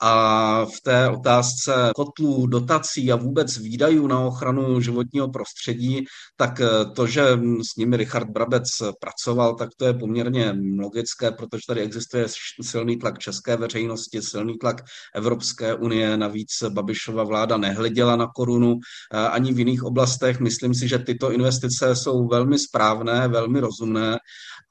A 0.00 0.64
v 0.64 0.80
té 0.82 1.08
otázce 1.08 1.90
kotlů, 1.94 2.46
dotací 2.46 3.12
a 3.12 3.16
vůbec 3.16 3.58
výdajů 3.58 4.06
na 4.06 4.20
ochranu 4.20 4.80
životního 4.80 5.28
prostředí, 5.28 6.04
tak 6.36 6.60
eh, 6.60 6.68
to, 6.94 7.06
že 7.06 7.22
s 7.72 7.76
nimi 7.76 7.96
Richard 7.96 8.30
Brabec 8.30 8.68
pracoval, 9.00 9.54
tak 9.54 9.68
to 9.76 9.84
je 9.84 9.94
poměrně 9.94 10.54
logické, 10.78 11.30
protože 11.30 11.62
tady 11.68 11.80
existuje 11.80 12.26
silný 12.62 12.96
tlak 12.96 13.18
české 13.18 13.56
veřejnosti, 13.56 14.22
silný 14.22 14.58
tlak 14.58 14.82
Evropské 15.14 15.74
unie, 15.74 16.16
navíc 16.16 16.50
Babišova 16.68 17.24
vláda 17.24 17.56
nehleděla 17.56 18.16
na 18.16 18.26
korunu 18.34 18.78
eh, 19.14 19.28
ani 19.28 19.52
v 19.52 19.58
jiných 19.58 19.82
oblastech. 19.82 20.40
Myslím 20.40 20.74
si, 20.74 20.88
že 20.88 20.98
tyto 20.98 21.32
investice 21.32 21.96
jsou 21.96 22.28
velmi 22.28 22.58
správné, 22.58 23.28
velmi 23.28 23.60
rozumné 23.60 24.18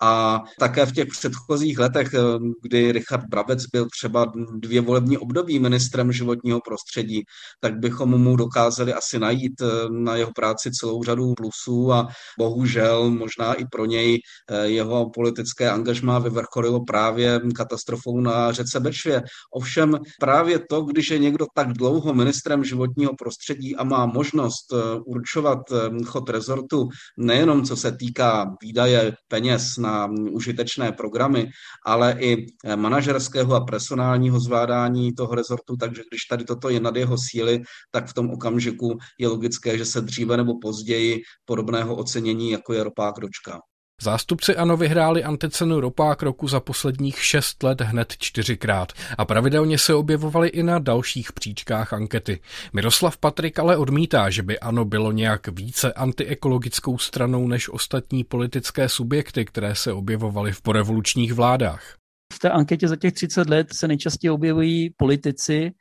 a 0.01 0.43
také 0.59 0.85
v 0.85 0.91
těch 0.91 1.07
předchozích 1.07 1.79
letech, 1.79 2.13
eh, 2.13 2.19
kdy 2.61 2.91
Richard 2.91 3.25
Brabec 3.25 3.65
byl 3.65 3.87
třeba 3.89 4.31
dvě 4.59 4.81
volební 4.81 5.16
období 5.17 5.59
ministrem 5.59 6.11
životního 6.11 6.59
prostředí, 6.61 7.23
tak 7.59 7.79
bychom 7.79 8.09
mu 8.09 8.35
dokázali 8.35 8.93
asi 8.93 9.19
najít 9.19 9.61
eh, 9.61 9.65
na 9.89 10.15
jeho 10.15 10.31
práci 10.35 10.71
celou 10.71 11.03
řadu 11.03 11.33
plusů 11.33 11.93
a 11.93 12.07
bohužel 12.39 13.09
možná 13.09 13.53
i 13.53 13.65
pro 13.65 13.85
něj 13.85 14.19
eh, 14.51 14.67
jeho 14.67 15.09
politické 15.09 15.69
angažmá 15.71 16.19
vyvrcholilo 16.19 16.85
právě 16.85 17.39
katastrofou 17.55 18.21
na 18.21 18.51
řece 18.51 18.79
Bečvě. 18.79 19.23
Ovšem 19.53 19.99
právě 20.19 20.59
to, 20.69 20.81
když 20.81 21.11
je 21.11 21.19
někdo 21.19 21.45
tak 21.55 21.73
dlouho 21.73 22.13
ministrem 22.13 22.63
životního 22.63 23.11
prostředí 23.15 23.75
a 23.75 23.83
má 23.83 24.05
možnost 24.05 24.73
určovat 25.05 25.59
chod 26.05 26.29
rezortu 26.29 26.89
nejenom 27.17 27.63
co 27.63 27.75
se 27.75 27.91
týká 27.91 28.55
výdaje 28.61 29.13
peněz 29.27 29.77
na 29.77 30.09
užitečné 30.31 30.91
programy, 30.91 31.49
ale 31.85 32.15
i 32.19 32.45
manažerského 32.75 33.55
a 33.55 33.65
personálního 33.65 34.39
zvládání 34.39 35.06
toho 35.13 35.35
rezortu, 35.35 35.75
takže 35.79 36.01
když 36.11 36.21
tady 36.29 36.43
toto 36.43 36.69
je 36.69 36.79
nad 36.79 36.95
jeho 36.95 37.15
síly, 37.31 37.61
tak 37.91 38.07
v 38.07 38.13
tom 38.13 38.29
okamžiku 38.29 38.97
je 39.19 39.27
logické, 39.27 39.77
že 39.77 39.85
se 39.85 40.01
dříve 40.01 40.37
nebo 40.37 40.53
později 40.61 41.21
podobného 41.45 41.95
ocenění, 41.95 42.51
jako 42.51 42.73
je 42.73 42.83
ropák 42.83 43.15
dočká. 43.21 43.59
Zástupci 44.01 44.55
ANO 44.55 44.77
vyhráli 44.77 45.23
anticenu 45.23 45.79
ropák 45.79 46.23
roku 46.23 46.47
za 46.47 46.59
posledních 46.59 47.23
šest 47.23 47.63
let 47.63 47.81
hned 47.81 48.13
čtyřikrát 48.17 48.93
a 49.17 49.25
pravidelně 49.25 49.77
se 49.77 49.93
objevovali 49.93 50.47
i 50.47 50.63
na 50.63 50.79
dalších 50.79 51.33
příčkách 51.33 51.93
ankety. 51.93 52.39
Miroslav 52.73 53.17
Patrik 53.17 53.59
ale 53.59 53.77
odmítá, 53.77 54.29
že 54.29 54.43
by 54.43 54.59
ANO 54.59 54.85
bylo 54.85 55.11
nějak 55.11 55.47
více 55.47 55.93
antiekologickou 55.93 56.97
stranou 56.97 57.47
než 57.47 57.69
ostatní 57.69 58.23
politické 58.23 58.89
subjekty, 58.89 59.45
které 59.45 59.75
se 59.75 59.93
objevovaly 59.93 60.51
v 60.51 60.61
porevolučních 60.61 61.33
vládách. 61.33 61.96
V 62.33 62.39
té 62.39 62.49
anketě 62.49 62.87
za 62.87 62.95
těch 62.95 63.13
30 63.13 63.49
let 63.49 63.67
se 63.73 63.87
nejčastěji 63.87 64.31
objevují 64.31 64.89
politici, 64.97 65.71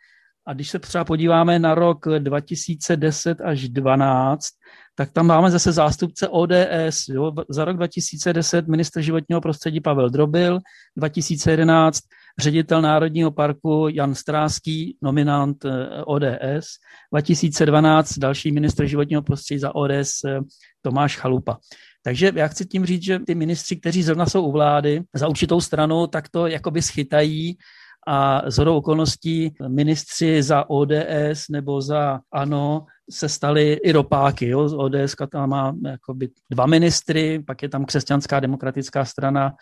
a 0.47 0.53
když 0.53 0.71
se 0.71 0.79
třeba 0.79 1.05
podíváme 1.05 1.59
na 1.59 1.75
rok 1.75 2.07
2010 2.19 3.41
až 3.41 3.69
2012, 3.69 4.47
tak 4.95 5.13
tam 5.13 5.27
máme 5.27 5.51
zase 5.51 5.73
zástupce 5.73 6.29
ODS. 6.29 7.09
Jo. 7.09 7.33
Za 7.49 7.65
rok 7.65 7.77
2010 7.77 8.69
minister 8.69 9.03
životního 9.03 9.41
prostředí 9.41 9.81
Pavel 9.81 10.11
Drobil, 10.11 10.59
2011 10.97 12.01
ředitel 12.39 12.83
Národního 12.83 13.31
parku 13.31 13.89
Jan 13.91 14.15
Stráský, 14.15 14.97
nominant 15.03 15.65
eh, 15.65 15.89
ODS, 16.05 16.67
2012 17.13 18.19
další 18.19 18.53
minister 18.53 18.87
životního 18.87 19.23
prostředí 19.23 19.59
za 19.59 19.75
ODS 19.75 20.25
eh, 20.25 20.39
Tomáš 20.83 21.17
Chalupa. 21.17 21.59
Takže 22.07 22.33
já 22.35 22.49
chci 22.49 22.67
tím 22.67 22.87
říct, 22.87 23.03
že 23.03 23.19
ty 23.19 23.35
ministři, 23.35 23.77
kteří 23.77 24.03
zrovna 24.03 24.27
jsou 24.27 24.43
u 24.43 24.53
vlády 24.53 25.03
za 25.15 25.29
určitou 25.29 25.61
stranu, 25.61 26.07
tak 26.07 26.29
to 26.29 26.47
jakoby 26.47 26.83
schytají 26.83 27.59
a 28.07 28.51
z 28.51 28.59
hodou 28.59 28.77
okolností 28.77 29.55
ministři 29.69 30.43
za 30.43 30.71
ODS 30.71 31.49
nebo 31.51 31.83
za 31.83 32.21
ANO 32.33 32.87
se 33.11 33.29
stali 33.29 33.73
i 33.73 33.93
ropáky. 33.93 34.49
Jo? 34.49 34.77
ODS 34.77 35.15
tam 35.33 35.51
má 35.51 35.75
jakoby 35.87 36.29
dva 36.51 36.67
ministry, 36.67 37.43
pak 37.47 37.63
je 37.63 37.69
tam 37.69 37.85
křesťanská 37.85 38.41
demokratická 38.41 39.05
strana 39.05 39.53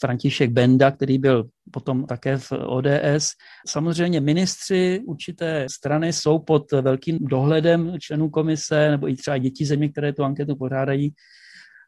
František 0.00 0.50
Benda, 0.50 0.90
který 0.90 1.18
byl 1.18 1.44
potom 1.70 2.06
také 2.06 2.38
v 2.38 2.52
ODS. 2.52 3.30
Samozřejmě 3.68 4.20
ministři 4.20 5.00
určité 5.06 5.66
strany 5.70 6.12
jsou 6.12 6.38
pod 6.38 6.72
velkým 6.72 7.18
dohledem 7.20 7.92
členů 8.00 8.30
komise 8.30 8.90
nebo 8.90 9.08
i 9.08 9.16
třeba 9.16 9.38
děti 9.38 9.66
země, 9.66 9.88
které 9.88 10.12
tu 10.12 10.24
anketu 10.24 10.56
pořádají. 10.56 11.14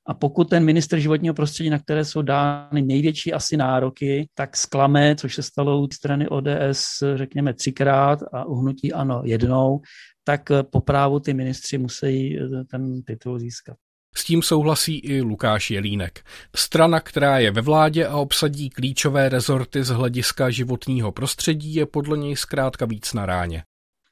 A 0.09 0.15
pokud 0.15 0.51
ten 0.51 0.65
minister 0.65 0.99
životního 0.99 1.35
prostředí, 1.35 1.71
na 1.71 1.79
které 1.79 2.05
jsou 2.05 2.23
dány 2.23 2.83
největší 2.83 3.33
asi 3.33 3.57
nároky, 3.57 4.29
tak 4.35 4.57
zklame, 4.57 5.17
což 5.17 5.35
se 5.35 5.43
stalo 5.43 5.81
u 5.81 5.89
strany 5.93 6.29
ODS, 6.29 7.03
řekněme, 7.15 7.55
třikrát 7.55 8.19
a 8.33 8.45
uhnutí 8.45 8.93
ano 8.93 9.23
jednou, 9.25 9.81
tak 10.25 10.43
po 10.71 10.81
právu 10.81 11.21
ty 11.21 11.35
ministři 11.35 11.79
musí 11.79 12.39
ten 12.71 13.03
titul 13.03 13.39
získat. 13.39 13.77
S 14.17 14.25
tím 14.25 14.43
souhlasí 14.43 14.99
i 14.99 15.21
Lukáš 15.21 15.71
Jelínek. 15.71 16.25
Strana, 16.57 17.01
která 17.01 17.39
je 17.39 17.51
ve 17.51 17.61
vládě 17.61 18.07
a 18.07 18.17
obsadí 18.17 18.71
klíčové 18.71 19.29
rezorty 19.29 19.85
z 19.85 19.89
hlediska 19.89 20.51
životního 20.51 21.13
prostředí, 21.13 21.75
je 21.75 21.87
podle 21.87 22.19
něj 22.19 22.37
zkrátka 22.37 22.87
víc 22.87 23.13
na 23.13 23.27
ráně. 23.27 23.63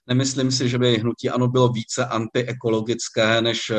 Nemyslím 0.08 0.50
si, 0.50 0.68
že 0.68 0.78
by 0.78 0.96
hnutí 0.96 1.30
ano 1.30 1.49
bylo 1.49 1.68
více 1.68 2.06
antiekologické 2.06 3.40
než 3.40 3.70
eh, 3.70 3.76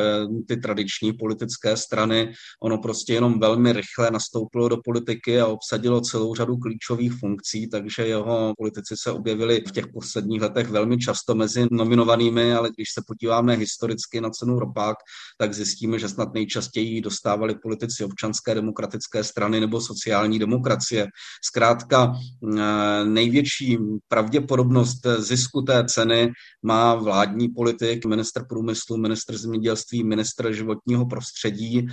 ty 0.47 0.57
tradiční 0.57 1.13
politické 1.13 1.77
strany. 1.77 2.33
Ono 2.63 2.77
prostě 2.77 3.13
jenom 3.13 3.39
velmi 3.39 3.73
rychle 3.73 4.11
nastoupilo 4.11 4.69
do 4.69 4.77
politiky 4.85 5.41
a 5.41 5.47
obsadilo 5.47 6.01
celou 6.01 6.35
řadu 6.35 6.57
klíčových 6.57 7.13
funkcí, 7.19 7.69
takže 7.69 8.07
jeho 8.07 8.53
politici 8.57 8.95
se 8.97 9.11
objevili 9.11 9.63
v 9.67 9.71
těch 9.71 9.87
posledních 9.93 10.41
letech 10.41 10.69
velmi 10.69 10.97
často 10.97 11.35
mezi 11.35 11.67
nominovanými, 11.71 12.53
ale 12.53 12.69
když 12.75 12.87
se 12.93 13.01
podíváme 13.07 13.55
historicky 13.55 14.21
na 14.21 14.29
cenu 14.29 14.59
ropák, 14.59 14.97
tak 15.37 15.53
zjistíme, 15.53 15.99
že 15.99 16.09
snad 16.09 16.33
nejčastěji 16.33 17.01
dostávali 17.01 17.55
politici 17.55 18.03
občanské 18.03 18.55
demokratické 18.55 19.23
strany 19.23 19.59
nebo 19.59 19.81
sociální 19.81 20.39
demokracie. 20.39 21.07
Zkrátka 21.43 22.13
eh, 22.13 23.05
největší 23.05 23.77
pravděpodobnost 24.07 25.07
zisku 25.19 25.61
té 25.61 25.85
ceny 25.85 26.14
strany 26.15 26.31
má 26.63 26.95
vládní 26.95 27.49
politik, 27.49 28.05
minister 28.05 28.45
průmyslu, 28.49 28.97
minister 28.97 29.37
zemědělství, 29.37 30.03
minister 30.03 30.53
životního 30.53 31.05
prostředí. 31.05 31.87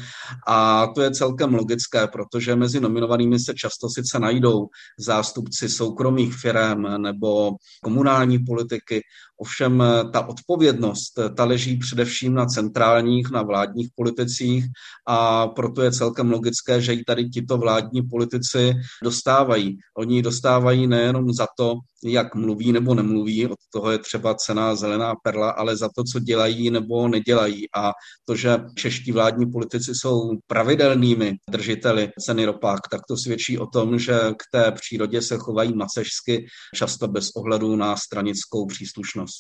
A 0.47 0.87
to 0.87 1.03
je 1.03 1.11
celkem 1.11 1.55
logické, 1.55 2.07
protože 2.07 2.57
mezi 2.57 2.81
nominovanými 2.81 3.39
se 3.39 3.55
často 3.55 3.89
sice 3.89 4.19
najdou 4.19 4.67
zástupci 4.99 5.69
soukromých 5.69 6.35
firm 6.35 7.03
nebo 7.03 7.51
komunální 7.83 8.39
politiky, 8.39 9.01
ovšem 9.43 9.83
ta 10.13 10.29
odpovědnost, 10.29 11.19
ta 11.37 11.45
leží 11.45 11.77
především 11.77 12.35
na 12.35 12.47
centrálních, 12.47 13.31
na 13.31 13.43
vládních 13.43 13.89
politicích 13.95 14.65
a 15.07 15.49
proto 15.49 15.83
je 15.83 15.93
celkem 15.93 16.31
logické, 16.31 16.81
že 16.81 16.95
i 16.95 17.05
tady 17.05 17.29
tito 17.29 17.59
vládní 17.59 18.03
politici 18.03 18.75
dostávají. 19.03 19.79
Oni 19.99 20.23
dostávají 20.23 20.87
nejenom 20.87 21.33
za 21.33 21.47
to, 21.59 21.75
jak 22.05 22.35
mluví 22.35 22.73
nebo 22.73 22.95
nemluví, 22.95 23.47
od 23.47 23.59
toho 23.73 23.91
je 23.91 23.99
třeba 23.99 24.35
cena 24.35 24.75
zelená 24.75 25.15
perla, 25.23 25.51
ale 25.51 25.77
za 25.77 25.89
to, 25.97 26.05
co 26.05 26.19
dělají 26.19 26.71
nebo 26.71 27.09
nedělají. 27.09 27.67
A 27.77 27.93
to, 28.25 28.37
že 28.37 28.59
čeští 28.75 29.13
vládní 29.13 29.47
politici 29.51 29.95
jsou 29.95 30.31
pravidelnými 30.47 31.37
držiteli 31.51 32.11
ceny 32.21 32.45
ropák, 32.45 32.81
tak 32.91 33.01
to 33.09 33.17
svědčí 33.17 33.59
o 33.59 33.67
tom, 33.67 33.99
že 33.99 34.19
k 34.37 34.43
té 34.53 34.73
přírodě 34.73 35.23
se 35.23 35.37
chovají 35.37 35.75
macežsky, 35.75 36.47
často 36.75 37.09
bez 37.09 37.31
ohledu 37.37 37.77
na 37.77 37.97
stranickou 37.97 38.67
příslušnost. 38.67 39.32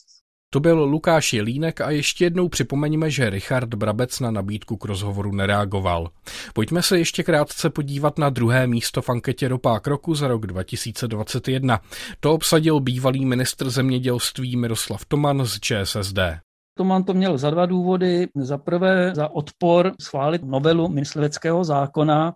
To 0.54 0.60
byl 0.60 0.84
Lukáš 0.84 1.32
Jelínek 1.32 1.80
a 1.80 1.90
ještě 1.90 2.24
jednou 2.24 2.48
připomeňme, 2.48 3.10
že 3.10 3.30
Richard 3.30 3.74
Brabec 3.74 4.20
na 4.20 4.30
nabídku 4.30 4.76
k 4.76 4.84
rozhovoru 4.84 5.32
nereagoval. 5.32 6.10
Pojďme 6.54 6.82
se 6.82 6.98
ještě 6.98 7.22
krátce 7.22 7.70
podívat 7.70 8.18
na 8.18 8.30
druhé 8.30 8.66
místo 8.66 9.02
v 9.02 9.08
anketě 9.08 9.48
Ropák 9.48 9.86
roku 9.86 10.14
za 10.14 10.28
rok 10.28 10.46
2021. 10.46 11.80
To 12.20 12.34
obsadil 12.34 12.80
bývalý 12.80 13.24
ministr 13.24 13.70
zemědělství 13.70 14.56
Miroslav 14.56 15.04
Toman 15.04 15.44
z 15.44 15.60
ČSSD. 15.60 16.18
Toman 16.74 17.04
to 17.04 17.14
měl 17.14 17.38
za 17.38 17.50
dva 17.50 17.66
důvody. 17.66 18.28
Za 18.36 18.58
prvé 18.58 19.12
za 19.14 19.28
odpor 19.28 19.92
schválit 20.00 20.42
novelu 20.44 20.88
mysliveckého 20.88 21.64
zákona, 21.64 22.32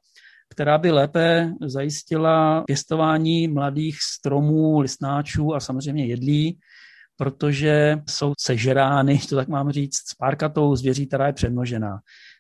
která 0.51 0.79
by 0.79 0.91
lépe 0.91 1.53
zajistila 1.67 2.65
pěstování 2.67 3.49
mladých 3.49 3.97
stromů, 4.03 4.81
listnáčů 4.81 5.55
a 5.55 5.61
samozřejmě 5.61 6.07
jedlí 6.07 6.59
protože 7.17 7.99
jsou 8.09 8.35
sežerány, 8.41 9.19
to 9.29 9.37
tak 9.37 9.49
mám 9.49 9.71
říct, 9.71 9.97
s 9.97 10.15
párkatou 10.15 10.77
zvěří, 10.77 11.07
která 11.07 11.27
je 11.27 11.33
přemnožená. 11.33 11.99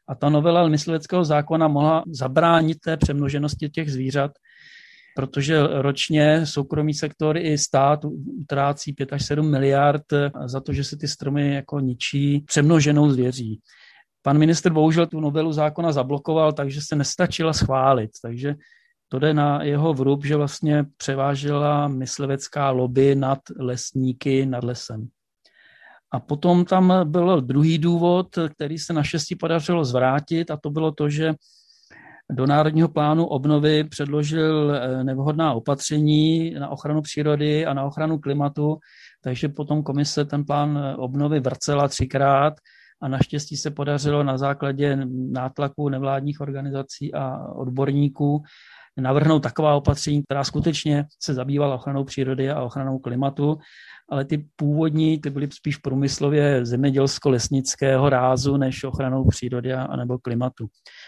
A 0.08 0.14
ta 0.14 0.28
novela 0.28 0.68
mysliveckého 0.68 1.24
zákona 1.24 1.68
mohla 1.68 2.04
zabránit 2.12 2.78
té 2.80 2.96
přemnoženosti 2.96 3.68
těch 3.68 3.92
zvířat, 3.92 4.30
protože 5.16 5.62
ročně 5.66 6.46
soukromý 6.46 6.94
sektor 6.94 7.36
i 7.36 7.58
stát 7.58 8.04
utrácí 8.40 8.92
5 8.92 9.12
až 9.12 9.26
7 9.26 9.50
miliard 9.50 10.02
za 10.46 10.60
to, 10.60 10.72
že 10.72 10.84
se 10.84 10.96
ty 10.96 11.08
stromy 11.08 11.54
jako 11.54 11.80
ničí 11.80 12.40
přemnoženou 12.40 13.10
zvěří. 13.10 13.60
Pan 14.22 14.38
minister 14.38 14.72
bohužel 14.72 15.06
tu 15.06 15.20
novelu 15.20 15.52
zákona 15.52 15.92
zablokoval, 15.92 16.52
takže 16.52 16.80
se 16.82 16.96
nestačila 16.96 17.52
schválit. 17.52 18.10
Takže 18.22 18.54
to 19.08 19.18
jde 19.18 19.34
na 19.34 19.62
jeho 19.62 19.94
vrub, 19.94 20.24
že 20.24 20.36
vlastně 20.36 20.84
převážela 20.96 21.88
myslivecká 21.88 22.70
lobby 22.70 23.14
nad 23.14 23.38
lesníky, 23.58 24.46
nad 24.46 24.64
lesem. 24.64 25.08
A 26.12 26.20
potom 26.20 26.64
tam 26.64 27.10
byl 27.10 27.40
druhý 27.40 27.78
důvod, 27.78 28.38
který 28.54 28.78
se 28.78 28.92
naštěstí 28.92 29.36
podařilo 29.36 29.84
zvrátit, 29.84 30.50
a 30.50 30.56
to 30.56 30.70
bylo 30.70 30.92
to, 30.92 31.08
že 31.08 31.34
do 32.32 32.46
Národního 32.46 32.88
plánu 32.88 33.26
obnovy 33.26 33.84
předložil 33.84 34.74
eh, 34.74 35.04
nevhodná 35.04 35.52
opatření 35.52 36.50
na 36.50 36.68
ochranu 36.68 37.02
přírody 37.02 37.66
a 37.66 37.74
na 37.74 37.84
ochranu 37.84 38.18
klimatu, 38.18 38.78
takže 39.22 39.48
potom 39.48 39.82
komise 39.82 40.24
ten 40.24 40.44
plán 40.44 40.94
obnovy 40.98 41.40
vrcela 41.40 41.88
třikrát 41.88 42.54
a 43.02 43.08
naštěstí 43.08 43.56
se 43.56 43.70
podařilo 43.70 44.22
na 44.22 44.38
základě 44.38 44.98
nátlaku 45.30 45.88
nevládních 45.88 46.40
organizací 46.40 47.14
a 47.14 47.48
odborníků 47.48 48.42
navrhnout 49.00 49.42
taková 49.42 49.74
opatření, 49.74 50.22
která 50.22 50.44
skutečně 50.44 51.04
se 51.22 51.34
zabývala 51.34 51.74
ochranou 51.74 52.04
přírody 52.04 52.50
a 52.50 52.62
ochranou 52.62 52.98
klimatu, 52.98 53.58
ale 54.08 54.24
ty 54.24 54.46
původní, 54.56 55.18
ty 55.18 55.30
byly 55.30 55.48
spíš 55.50 55.76
průmyslově 55.76 56.66
zemědělsko-lesnického 56.66 58.08
rázu 58.08 58.56
než 58.56 58.84
ochranou 58.84 59.28
přírody 59.28 59.72
a 59.72 59.96
nebo 59.96 60.18
klimatu. 60.18 60.66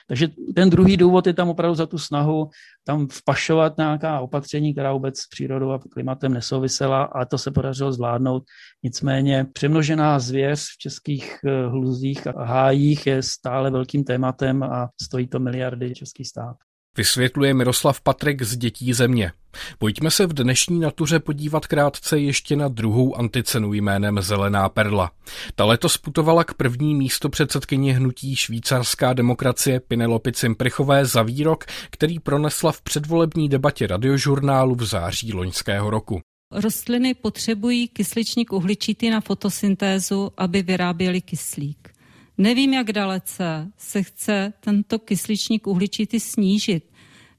Takže 0.08 0.28
ten 0.54 0.70
druhý 0.70 0.96
důvod 0.96 1.26
je 1.26 1.34
tam 1.34 1.48
opravdu 1.48 1.74
za 1.74 1.86
tu 1.86 1.98
snahu 1.98 2.50
tam 2.84 3.08
vpašovat 3.08 3.78
nějaká 3.78 4.20
opatření, 4.20 4.72
která 4.72 4.92
vůbec 4.92 5.18
s 5.18 5.28
přírodou 5.28 5.70
a 5.70 5.78
klimatem 5.78 6.34
nesouvisela, 6.34 7.02
a 7.02 7.24
to 7.24 7.38
se 7.38 7.50
podařilo 7.50 7.92
zvládnout. 7.92 8.42
Nicméně 8.82 9.46
přemnožená 9.52 10.18
zvěř 10.18 10.60
v 10.60 10.78
českých 10.78 11.36
eh, 11.44 11.66
hluzích 11.66 12.26
a 12.26 12.44
hájích 12.44 13.06
je 13.06 13.22
stále 13.22 13.70
velkým 13.70 14.04
tématem 14.04 14.62
a 14.62 14.88
stojí 15.02 15.28
to 15.28 15.38
miliardy 15.38 15.94
český 15.94 16.24
stát. 16.24 16.56
Vysvětluje 16.98 17.54
Miroslav 17.54 18.00
Patrik 18.00 18.42
z 18.42 18.56
Dětí 18.56 18.92
země. 18.92 19.32
Pojďme 19.78 20.10
se 20.10 20.26
v 20.26 20.32
dnešní 20.32 20.80
natuře 20.80 21.18
podívat 21.18 21.66
krátce 21.66 22.18
ještě 22.18 22.56
na 22.56 22.68
druhou 22.68 23.14
anticenu 23.14 23.74
jménem 23.74 24.22
Zelená 24.22 24.68
perla. 24.68 25.10
Ta 25.54 25.64
letos 25.64 25.96
putovala 25.96 26.44
k 26.44 26.54
první 26.54 26.94
místo 26.94 27.28
předsedkyně 27.28 27.94
hnutí 27.94 28.36
švýcarská 28.36 29.12
demokracie 29.12 29.80
Pinelopi 29.80 30.32
Cimprichové 30.32 31.06
za 31.06 31.22
výrok, 31.22 31.64
který 31.90 32.18
pronesla 32.18 32.72
v 32.72 32.82
předvolební 32.82 33.48
debatě 33.48 33.86
radiožurnálu 33.86 34.74
v 34.74 34.84
září 34.84 35.32
loňského 35.32 35.90
roku. 35.90 36.20
Rostliny 36.52 37.14
potřebují 37.14 37.88
kysličník 37.88 38.52
uhličitý 38.52 39.10
na 39.10 39.20
fotosyntézu, 39.20 40.30
aby 40.36 40.62
vyráběly 40.62 41.20
kyslík. 41.20 41.97
Nevím, 42.38 42.74
jak 42.74 42.92
dalece 42.92 43.68
se 43.76 44.02
chce 44.02 44.52
tento 44.60 44.98
kysličník 44.98 45.66
uhličitý 45.66 46.20
snížit. 46.20 46.90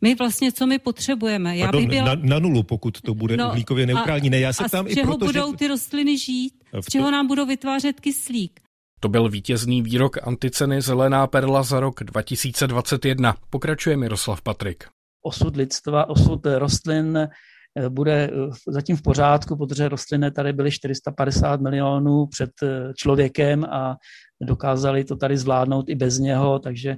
My 0.02 0.16
vlastně, 0.16 0.52
co 0.52 0.68
my 0.68 0.80
potřebujeme? 0.80 1.58
Já 1.58 1.66
Pardon, 1.66 1.82
bych 1.82 1.90
byla... 1.90 2.16
na, 2.16 2.22
na 2.24 2.40
nulu, 2.40 2.64
pokud 2.64 3.02
to 3.02 3.14
bude 3.14 3.38
no, 3.38 3.48
uhlíkově 3.48 3.86
neutrální. 3.86 4.30
Ne, 4.30 4.40
já 4.40 4.54
se 4.54 4.64
a 4.64 4.70
tam 4.70 4.88
z 4.88 4.94
čeho 4.94 5.04
i 5.04 5.06
proto, 5.06 5.26
budou 5.26 5.52
že... 5.52 5.58
ty 5.58 5.68
rostliny 5.68 6.18
žít? 6.18 6.54
Z 6.82 6.86
čeho 6.86 7.12
nám 7.12 7.28
budou 7.28 7.46
vytvářet 7.46 8.00
kyslík? 8.00 8.60
To 9.00 9.10
byl 9.10 9.30
vítězný 9.30 9.82
výrok 9.82 10.28
anticeny 10.28 10.82
Zelená 10.82 11.28
perla 11.28 11.64
za 11.64 11.80
rok 11.80 12.04
2021. 12.04 13.36
Pokračuje 13.50 13.98
Miroslav 13.98 14.42
Patrik. 14.42 14.84
Osud 15.22 15.56
lidstva, 15.56 16.10
osud 16.10 16.42
rostlin 16.46 17.30
bude 17.89 18.30
eh, 18.32 18.52
zatím 18.68 18.96
v 18.96 19.02
pořádku, 19.02 19.56
protože 19.56 19.89
rostliny 19.89 20.32
tady 20.32 20.54
byly 20.54 20.72
450 20.72 21.62
milionů 21.62 22.26
před 22.26 22.50
eh, 22.63 22.94
člověkem 22.96 23.63
a 23.63 23.98
dokázali 24.42 25.04
to 25.04 25.15
tady 25.15 25.38
zvládnout 25.38 25.89
i 25.89 25.96
bez 25.96 26.20
něho, 26.20 26.60
takže 26.60 26.96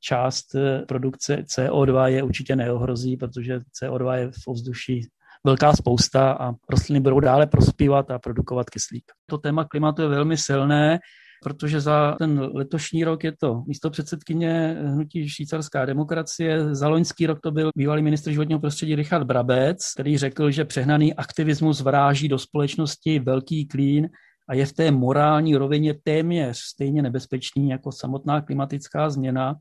část 0.00 0.46
produkce 0.88 1.36
CO2 1.36 2.04
je 2.04 2.22
určitě 2.22 2.56
neohrozí, 2.56 3.16
protože 3.16 3.60
CO2 3.82 4.12
je 4.12 4.30
v 4.30 4.48
ovzduší 4.48 5.08
velká 5.44 5.72
spousta 5.72 6.32
a 6.32 6.52
rostliny 6.70 7.00
budou 7.00 7.20
dále 7.20 7.46
prospívat 7.46 8.10
a 8.10 8.18
produkovat 8.18 8.70
kyslík. 8.70 9.04
To 9.26 9.38
téma 9.38 9.64
klimatu 9.64 10.02
je 10.02 10.08
velmi 10.08 10.36
silné 10.36 10.98
protože 11.42 11.80
za 11.80 12.16
ten 12.18 12.50
letošní 12.54 13.04
rok 13.04 13.24
je 13.24 13.32
to 13.40 13.62
místo 13.66 13.90
předsedkyně 13.90 14.76
hnutí 14.84 15.28
švýcarská 15.28 15.84
demokracie. 15.84 16.74
Za 16.74 16.88
loňský 16.88 17.26
rok 17.26 17.40
to 17.40 17.50
byl 17.50 17.70
bývalý 17.76 18.02
ministr 18.02 18.30
životního 18.30 18.60
prostředí 18.60 18.94
Richard 18.94 19.24
Brabec, 19.24 19.92
který 19.94 20.18
řekl, 20.18 20.50
že 20.50 20.64
přehnaný 20.64 21.14
aktivismus 21.14 21.80
vráží 21.80 22.28
do 22.28 22.38
společnosti 22.38 23.18
velký 23.18 23.66
klín 23.66 24.08
a 24.48 24.54
je 24.54 24.66
v 24.66 24.72
té 24.72 24.90
morální 24.90 25.56
rovině 25.56 25.94
téměř 26.02 26.58
stejně 26.58 27.02
nebezpečný 27.02 27.68
jako 27.68 27.92
samotná 27.92 28.40
klimatická 28.40 29.10
změna. 29.10 29.54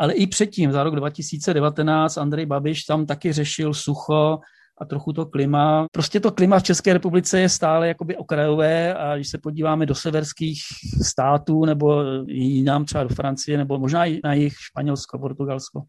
Ale 0.00 0.12
i 0.12 0.26
předtím, 0.26 0.72
za 0.72 0.82
rok 0.82 0.96
2019, 0.96 2.18
Andrej 2.18 2.46
Babiš 2.46 2.84
tam 2.84 3.06
taky 3.06 3.32
řešil 3.32 3.74
sucho 3.74 4.38
a 4.80 4.84
trochu 4.84 5.12
to 5.12 5.26
klima. 5.26 5.86
Prostě 5.92 6.20
to 6.20 6.30
klima 6.30 6.58
v 6.58 6.62
České 6.62 6.92
republice 6.92 7.40
je 7.40 7.48
stále 7.48 7.88
jakoby 7.88 8.16
okrajové 8.16 8.94
a 8.94 9.16
když 9.16 9.28
se 9.28 9.38
podíváme 9.38 9.86
do 9.86 9.94
severských 9.94 10.60
států 11.02 11.64
nebo 11.64 12.02
jinam 12.26 12.84
třeba 12.84 13.04
do 13.04 13.14
Francie 13.14 13.58
nebo 13.58 13.78
možná 13.78 14.06
i 14.06 14.20
na 14.24 14.34
jich 14.34 14.52
Španělsko, 14.58 15.18
Portugalsko, 15.18 15.82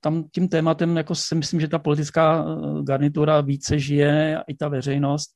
tam 0.00 0.24
tím 0.34 0.48
tématem 0.48 0.96
jako 0.96 1.14
si 1.14 1.34
myslím, 1.34 1.60
že 1.60 1.68
ta 1.68 1.78
politická 1.78 2.44
eh, 2.44 2.82
garnitura 2.82 3.40
více 3.40 3.78
žije 3.78 4.42
i 4.48 4.54
ta 4.54 4.68
veřejnost 4.68 5.30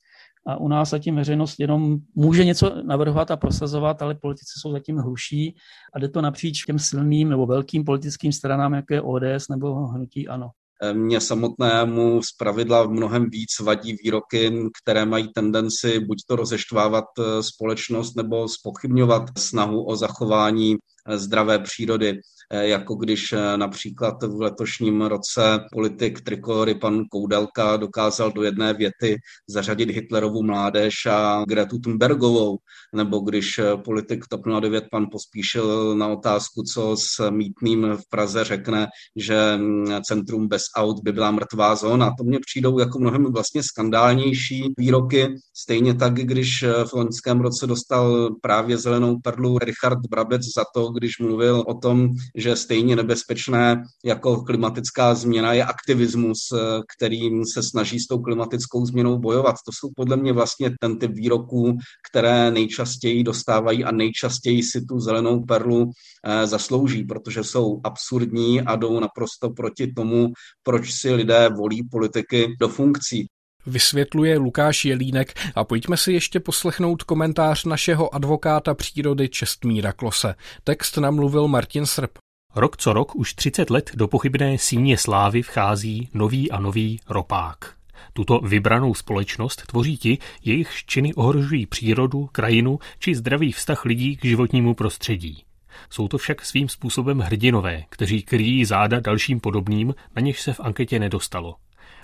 a 0.47 0.57
u 0.57 0.69
nás 0.69 0.91
zatím 0.91 1.17
veřejnost 1.17 1.61
jenom 1.61 1.99
může 2.15 2.45
něco 2.45 2.83
navrhovat 2.83 3.31
a 3.31 3.37
prosazovat, 3.37 4.03
ale 4.03 4.15
politici 4.15 4.53
jsou 4.61 4.73
zatím 4.73 4.99
hluší 4.99 5.57
a 5.95 5.99
jde 5.99 6.09
to 6.09 6.21
napříč 6.21 6.65
těm 6.65 6.79
silným 6.79 7.29
nebo 7.29 7.47
velkým 7.47 7.85
politickým 7.85 8.33
stranám, 8.33 8.75
jako 8.75 8.95
je 8.95 9.03
ODS 9.03 9.49
nebo 9.51 9.87
Hnutí 9.87 10.29
Ano. 10.29 10.51
Mně 10.93 11.21
samotnému 11.21 12.23
z 12.23 12.33
pravidla 12.39 12.87
mnohem 12.87 13.31
víc 13.31 13.59
vadí 13.61 13.97
výroky, 14.05 14.53
které 14.83 15.05
mají 15.05 15.29
tendenci 15.35 16.01
buď 16.01 16.19
to 16.29 16.37
rozeštvávat 16.37 17.05
eh, 17.19 17.43
společnost 17.43 18.17
nebo 18.17 18.49
spochybňovat 18.49 19.23
snahu 19.39 19.87
o 19.87 19.97
zachování 19.97 20.75
eh, 20.75 21.02
zdravé 21.09 21.59
přírody. 21.59 22.21
Eh, 22.55 22.69
jako 22.69 22.95
když 22.95 23.33
eh, 23.33 23.57
například 23.57 24.23
v 24.23 24.41
letošním 24.41 25.03
roce 25.03 25.61
politik 25.73 26.21
trikory 26.21 26.75
pan 26.75 27.05
Koudelka 27.11 27.77
dokázal 27.77 28.33
do 28.33 28.43
jedné 28.43 28.75
věty 28.75 29.17
zařadit 29.49 29.91
Hitlerovu 29.91 30.43
mládež 30.43 30.95
a 31.11 31.45
Gretu 31.49 31.79
Thunbergovou, 31.79 32.59
nebo 32.95 33.19
když 33.19 33.59
eh, 33.59 33.77
politik 33.77 34.25
TOP 34.29 34.41
09 34.61 34.85
pan 34.91 35.07
Pospíšil 35.13 35.97
na 35.97 36.09
otázku, 36.09 36.63
co 36.63 36.97
s 36.97 37.31
mítným 37.31 37.87
v 37.97 38.09
Praze 38.11 38.45
řekne, 38.45 38.87
že 39.17 39.57
mm, 39.57 39.87
centrum 40.03 40.49
bez 40.49 40.63
aut 40.77 41.03
by 41.03 41.13
byla 41.13 41.31
mrtvá 41.31 41.75
zóna. 41.75 42.11
To 42.19 42.25
mně 42.25 42.39
přijdou 42.47 42.79
jako 42.79 42.99
mnohem 42.99 43.33
vlastně 43.33 43.63
skandálnější 43.63 44.75
výroky. 44.79 45.29
Stejně 45.57 45.95
tak, 45.95 46.15
když 46.15 46.65
v 46.85 46.93
loňském 46.93 47.41
roce 47.41 47.67
dostal 47.67 48.35
právě 48.41 48.79
zelenou 48.79 49.19
perlu 49.21 49.59
Richard 49.59 49.99
Brabec 50.11 50.43
za 50.57 50.65
to, 50.75 50.92
když 50.93 51.19
mluvil 51.19 51.65
o 51.67 51.75
tom, 51.75 52.09
že 52.37 52.57
stejně 52.57 52.97
nebezpečné 52.97 53.83
jako 54.05 54.43
klimatická 54.43 55.15
změna 55.15 55.53
je 55.53 55.65
aktivismus, 55.65 56.39
eh, 56.53 56.59
kterým 56.97 57.47
se 57.47 57.63
snaží 57.63 58.01
s 58.01 58.07
tou 58.07 58.19
klimatickou 58.19 58.87
změnou 58.87 59.19
bojovat. 59.19 59.57
To 59.67 59.73
jsou 59.73 59.89
podle 59.97 60.17
mě 60.17 60.33
vlastně 60.33 60.71
ten 60.81 60.99
typ 60.99 61.11
výroků, 61.15 61.77
které 62.11 62.51
nejčastěji 62.51 63.25
dostávají 63.25 63.85
a 63.85 63.93
nejčastěji 63.93 64.63
si 64.63 64.81
tu 64.85 65.01
zelenou 65.01 65.45
perlu 65.45 65.91
eh, 66.27 66.47
zaslouží, 66.47 67.05
protože 67.05 67.45
jsou 67.45 67.81
absurdní 67.85 68.61
a 68.61 68.77
jdou 68.77 69.01
naprosto 69.01 69.51
proti 69.51 69.93
tomu, 69.93 70.33
proč 70.63 70.93
si 70.93 71.15
lidé 71.15 71.49
volí 71.49 71.89
politiky 71.91 72.57
do 72.61 72.69
funkcí. 72.69 73.27
Vysvětluje 73.67 74.39
Lukáš 74.39 74.85
Jelínek 74.85 75.35
a 75.55 75.65
pojďme 75.65 75.97
si 75.97 76.13
ještě 76.13 76.41
poslechnout 76.41 77.03
komentář 77.03 77.65
našeho 77.65 78.15
advokáta 78.15 78.75
přírody 78.75 79.29
Čestmíra 79.29 79.93
Klose. 79.93 80.35
Text 80.65 80.97
namluvil 80.97 81.49
Martin 81.49 81.87
Srb. 81.87 82.11
Rok 82.55 82.77
co 82.77 82.93
rok 82.93 83.17
už 83.17 83.35
30 83.35 83.71
let 83.71 83.91
do 83.95 84.09
pochybné 84.09 84.59
síně 84.59 84.99
slávy 84.99 85.43
vchází 85.43 86.09
nový 86.15 86.51
a 86.51 86.61
nový 86.61 87.01
ropák. 87.09 87.75
Tuto 88.13 88.39
vybranou 88.39 88.95
společnost 88.95 89.67
tvoří 89.67 89.97
ti, 89.97 90.19
jejich 90.45 90.71
činy 90.87 91.15
ohrožují 91.15 91.67
přírodu, 91.67 92.29
krajinu 92.33 92.79
či 92.99 93.15
zdravý 93.15 93.53
vztah 93.53 93.85
lidí 93.85 94.17
k 94.17 94.25
životnímu 94.25 94.75
prostředí. 94.75 95.45
Jsou 95.91 96.09
to 96.09 96.19
však 96.19 96.45
svým 96.45 96.69
způsobem 96.69 97.19
hrdinové, 97.19 97.83
kteří 97.89 98.23
kryjí 98.23 98.65
záda 98.65 99.01
dalším 99.01 99.41
podobným, 99.41 99.95
na 100.17 100.23
něž 100.23 100.43
se 100.43 100.53
v 100.53 100.61
anketě 100.61 100.99
nedostalo. 100.99 101.57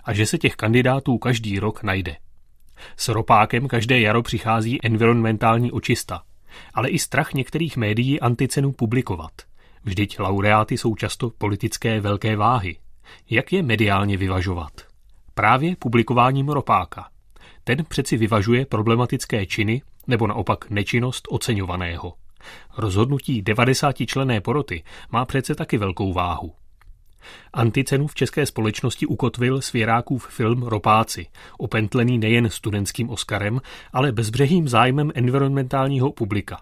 A 0.08 0.14
že 0.14 0.26
se 0.26 0.38
těch 0.38 0.56
kandidátů 0.56 1.18
každý 1.18 1.58
rok 1.58 1.82
najde. 1.82 2.16
S 2.96 3.08
ropákem 3.08 3.68
každé 3.68 4.00
jaro 4.00 4.22
přichází 4.22 4.78
environmentální 4.86 5.72
očista, 5.72 6.22
ale 6.74 6.88
i 6.88 6.98
strach 6.98 7.34
některých 7.34 7.76
médií 7.76 8.20
anticenu 8.20 8.72
publikovat– 8.72 9.32
Vždyť 9.84 10.18
laureáty 10.18 10.78
jsou 10.78 10.94
často 10.94 11.30
politické 11.30 12.00
velké 12.00 12.36
váhy. 12.36 12.76
Jak 13.30 13.52
je 13.52 13.62
mediálně 13.62 14.16
vyvažovat? 14.16 14.72
Právě 15.34 15.76
publikováním 15.76 16.48
ropáka. 16.48 17.08
Ten 17.64 17.84
přeci 17.84 18.16
vyvažuje 18.16 18.66
problematické 18.66 19.46
činy 19.46 19.82
nebo 20.06 20.26
naopak 20.26 20.70
nečinnost 20.70 21.28
oceňovaného. 21.30 22.14
Rozhodnutí 22.76 23.42
90 23.42 23.96
člené 24.06 24.40
poroty 24.40 24.82
má 25.12 25.24
přece 25.24 25.54
taky 25.54 25.78
velkou 25.78 26.12
váhu. 26.12 26.52
Anticenu 27.52 28.06
v 28.06 28.14
české 28.14 28.46
společnosti 28.46 29.06
ukotvil 29.06 29.60
svěrákův 29.60 30.28
film 30.28 30.62
Ropáci, 30.62 31.26
opentlený 31.58 32.18
nejen 32.18 32.50
studentským 32.50 33.10
Oscarem, 33.10 33.60
ale 33.92 34.12
bezbřehým 34.12 34.68
zájmem 34.68 35.12
environmentálního 35.14 36.12
publika. 36.12 36.60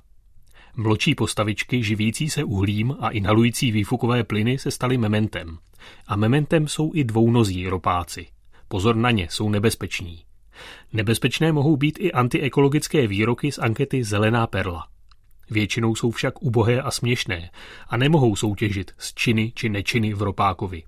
Mločí 0.77 1.15
postavičky 1.15 1.83
živící 1.83 2.31
se 2.31 2.45
uhlím 2.45 2.97
a 3.01 3.11
inhalující 3.11 3.73
výfukové 3.73 4.25
plyny 4.25 4.59
se 4.59 4.71
staly 4.71 4.99
mementem. 4.99 5.59
A 6.07 6.17
mementem 6.17 6.69
jsou 6.69 6.91
i 6.95 7.05
dvounozí 7.05 7.69
ropáci. 7.69 8.27
Pozor 8.69 8.97
na 8.97 9.11
ně, 9.11 9.29
jsou 9.31 9.49
nebezpeční. 9.49 10.23
Nebezpečné 10.93 11.53
mohou 11.53 11.77
být 11.77 11.99
i 12.01 12.13
antiekologické 12.13 13.07
výroky 13.07 13.53
z 13.53 13.59
ankety 13.59 14.05
Zelená 14.05 14.47
perla. 14.47 14.87
Většinou 15.51 15.95
jsou 15.95 16.11
však 16.11 16.43
ubohé 16.43 16.83
a 16.83 16.91
směšné 16.91 17.51
a 17.89 17.97
nemohou 17.97 18.37
soutěžit 18.37 18.91
s 18.99 19.15
činy 19.15 19.53
či 19.55 19.69
nečiny 19.69 20.15
v 20.15 20.23
ropákovi. 20.23 20.83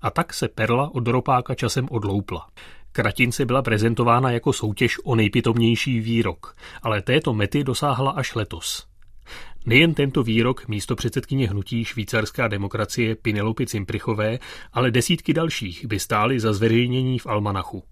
A 0.00 0.10
tak 0.10 0.34
se 0.34 0.48
perla 0.48 0.94
od 0.94 1.08
ropáka 1.08 1.54
časem 1.54 1.88
odloupla. 1.90 2.48
Kratince 2.92 3.44
byla 3.44 3.62
prezentována 3.62 4.30
jako 4.30 4.52
soutěž 4.52 4.98
o 5.04 5.14
nejpitomnější 5.14 6.00
výrok, 6.00 6.56
ale 6.82 7.02
této 7.02 7.34
mety 7.34 7.64
dosáhla 7.64 8.10
až 8.10 8.34
letos. 8.34 8.86
Nejen 9.66 9.94
tento 9.94 10.22
výrok 10.22 10.68
místo 10.68 10.96
předsedkyně 10.96 11.48
hnutí 11.48 11.84
švýcarská 11.84 12.48
demokracie 12.48 13.14
Pinelopy 13.14 13.66
Cimprichové, 13.66 14.38
ale 14.72 14.90
desítky 14.90 15.32
dalších 15.32 15.86
by 15.86 15.98
stály 15.98 16.40
za 16.40 16.52
zveřejnění 16.52 17.18
v 17.18 17.26
Almanachu. 17.26 17.84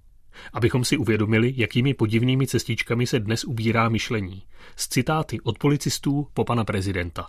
Abychom 0.52 0.84
si 0.84 0.96
uvědomili, 0.96 1.54
jakými 1.56 1.94
podivnými 1.94 2.46
cestičkami 2.46 3.06
se 3.06 3.20
dnes 3.20 3.44
ubírá 3.44 3.88
myšlení. 3.88 4.42
Z 4.76 4.88
citáty 4.88 5.40
od 5.40 5.58
policistů 5.58 6.26
po 6.34 6.44
pana 6.44 6.64
prezidenta. 6.64 7.28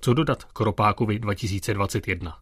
Co 0.00 0.14
dodat 0.14 0.44
k 0.44 0.60
Ropákovi 0.60 1.18
2021? 1.18 2.38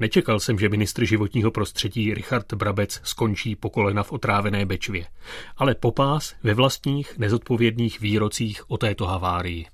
Nečekal 0.00 0.40
jsem, 0.40 0.58
že 0.58 0.68
ministr 0.68 1.04
životního 1.04 1.50
prostředí 1.50 2.14
Richard 2.14 2.52
Brabec 2.52 3.00
skončí 3.04 3.56
po 3.56 3.70
kolena 3.70 4.02
v 4.02 4.12
otrávené 4.12 4.66
Bečvě, 4.66 5.06
ale 5.56 5.74
popás 5.74 6.34
ve 6.42 6.54
vlastních 6.54 7.18
nezodpovědných 7.18 8.00
výrocích 8.00 8.70
o 8.70 8.78
této 8.78 9.06
havárii. 9.06 9.66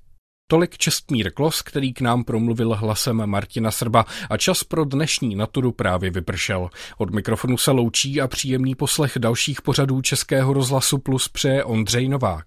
Tolik 0.49 0.77
Čestmír 0.77 1.31
Klos, 1.31 1.61
který 1.61 1.93
k 1.93 2.01
nám 2.01 2.23
promluvil 2.23 2.75
hlasem 2.75 3.25
Martina 3.25 3.71
Srba 3.71 4.05
a 4.29 4.37
čas 4.37 4.63
pro 4.63 4.85
dnešní 4.85 5.35
naturu 5.35 5.71
právě 5.71 6.11
vypršel. 6.11 6.69
Od 6.97 7.13
mikrofonu 7.13 7.57
se 7.57 7.71
loučí 7.71 8.21
a 8.21 8.27
příjemný 8.27 8.75
poslech 8.75 9.13
dalších 9.17 9.61
pořadů 9.61 10.01
Českého 10.01 10.53
rozhlasu 10.53 10.97
Plus 10.97 11.27
přeje 11.27 11.63
Ondřej 11.63 12.09
Novák. 12.09 12.45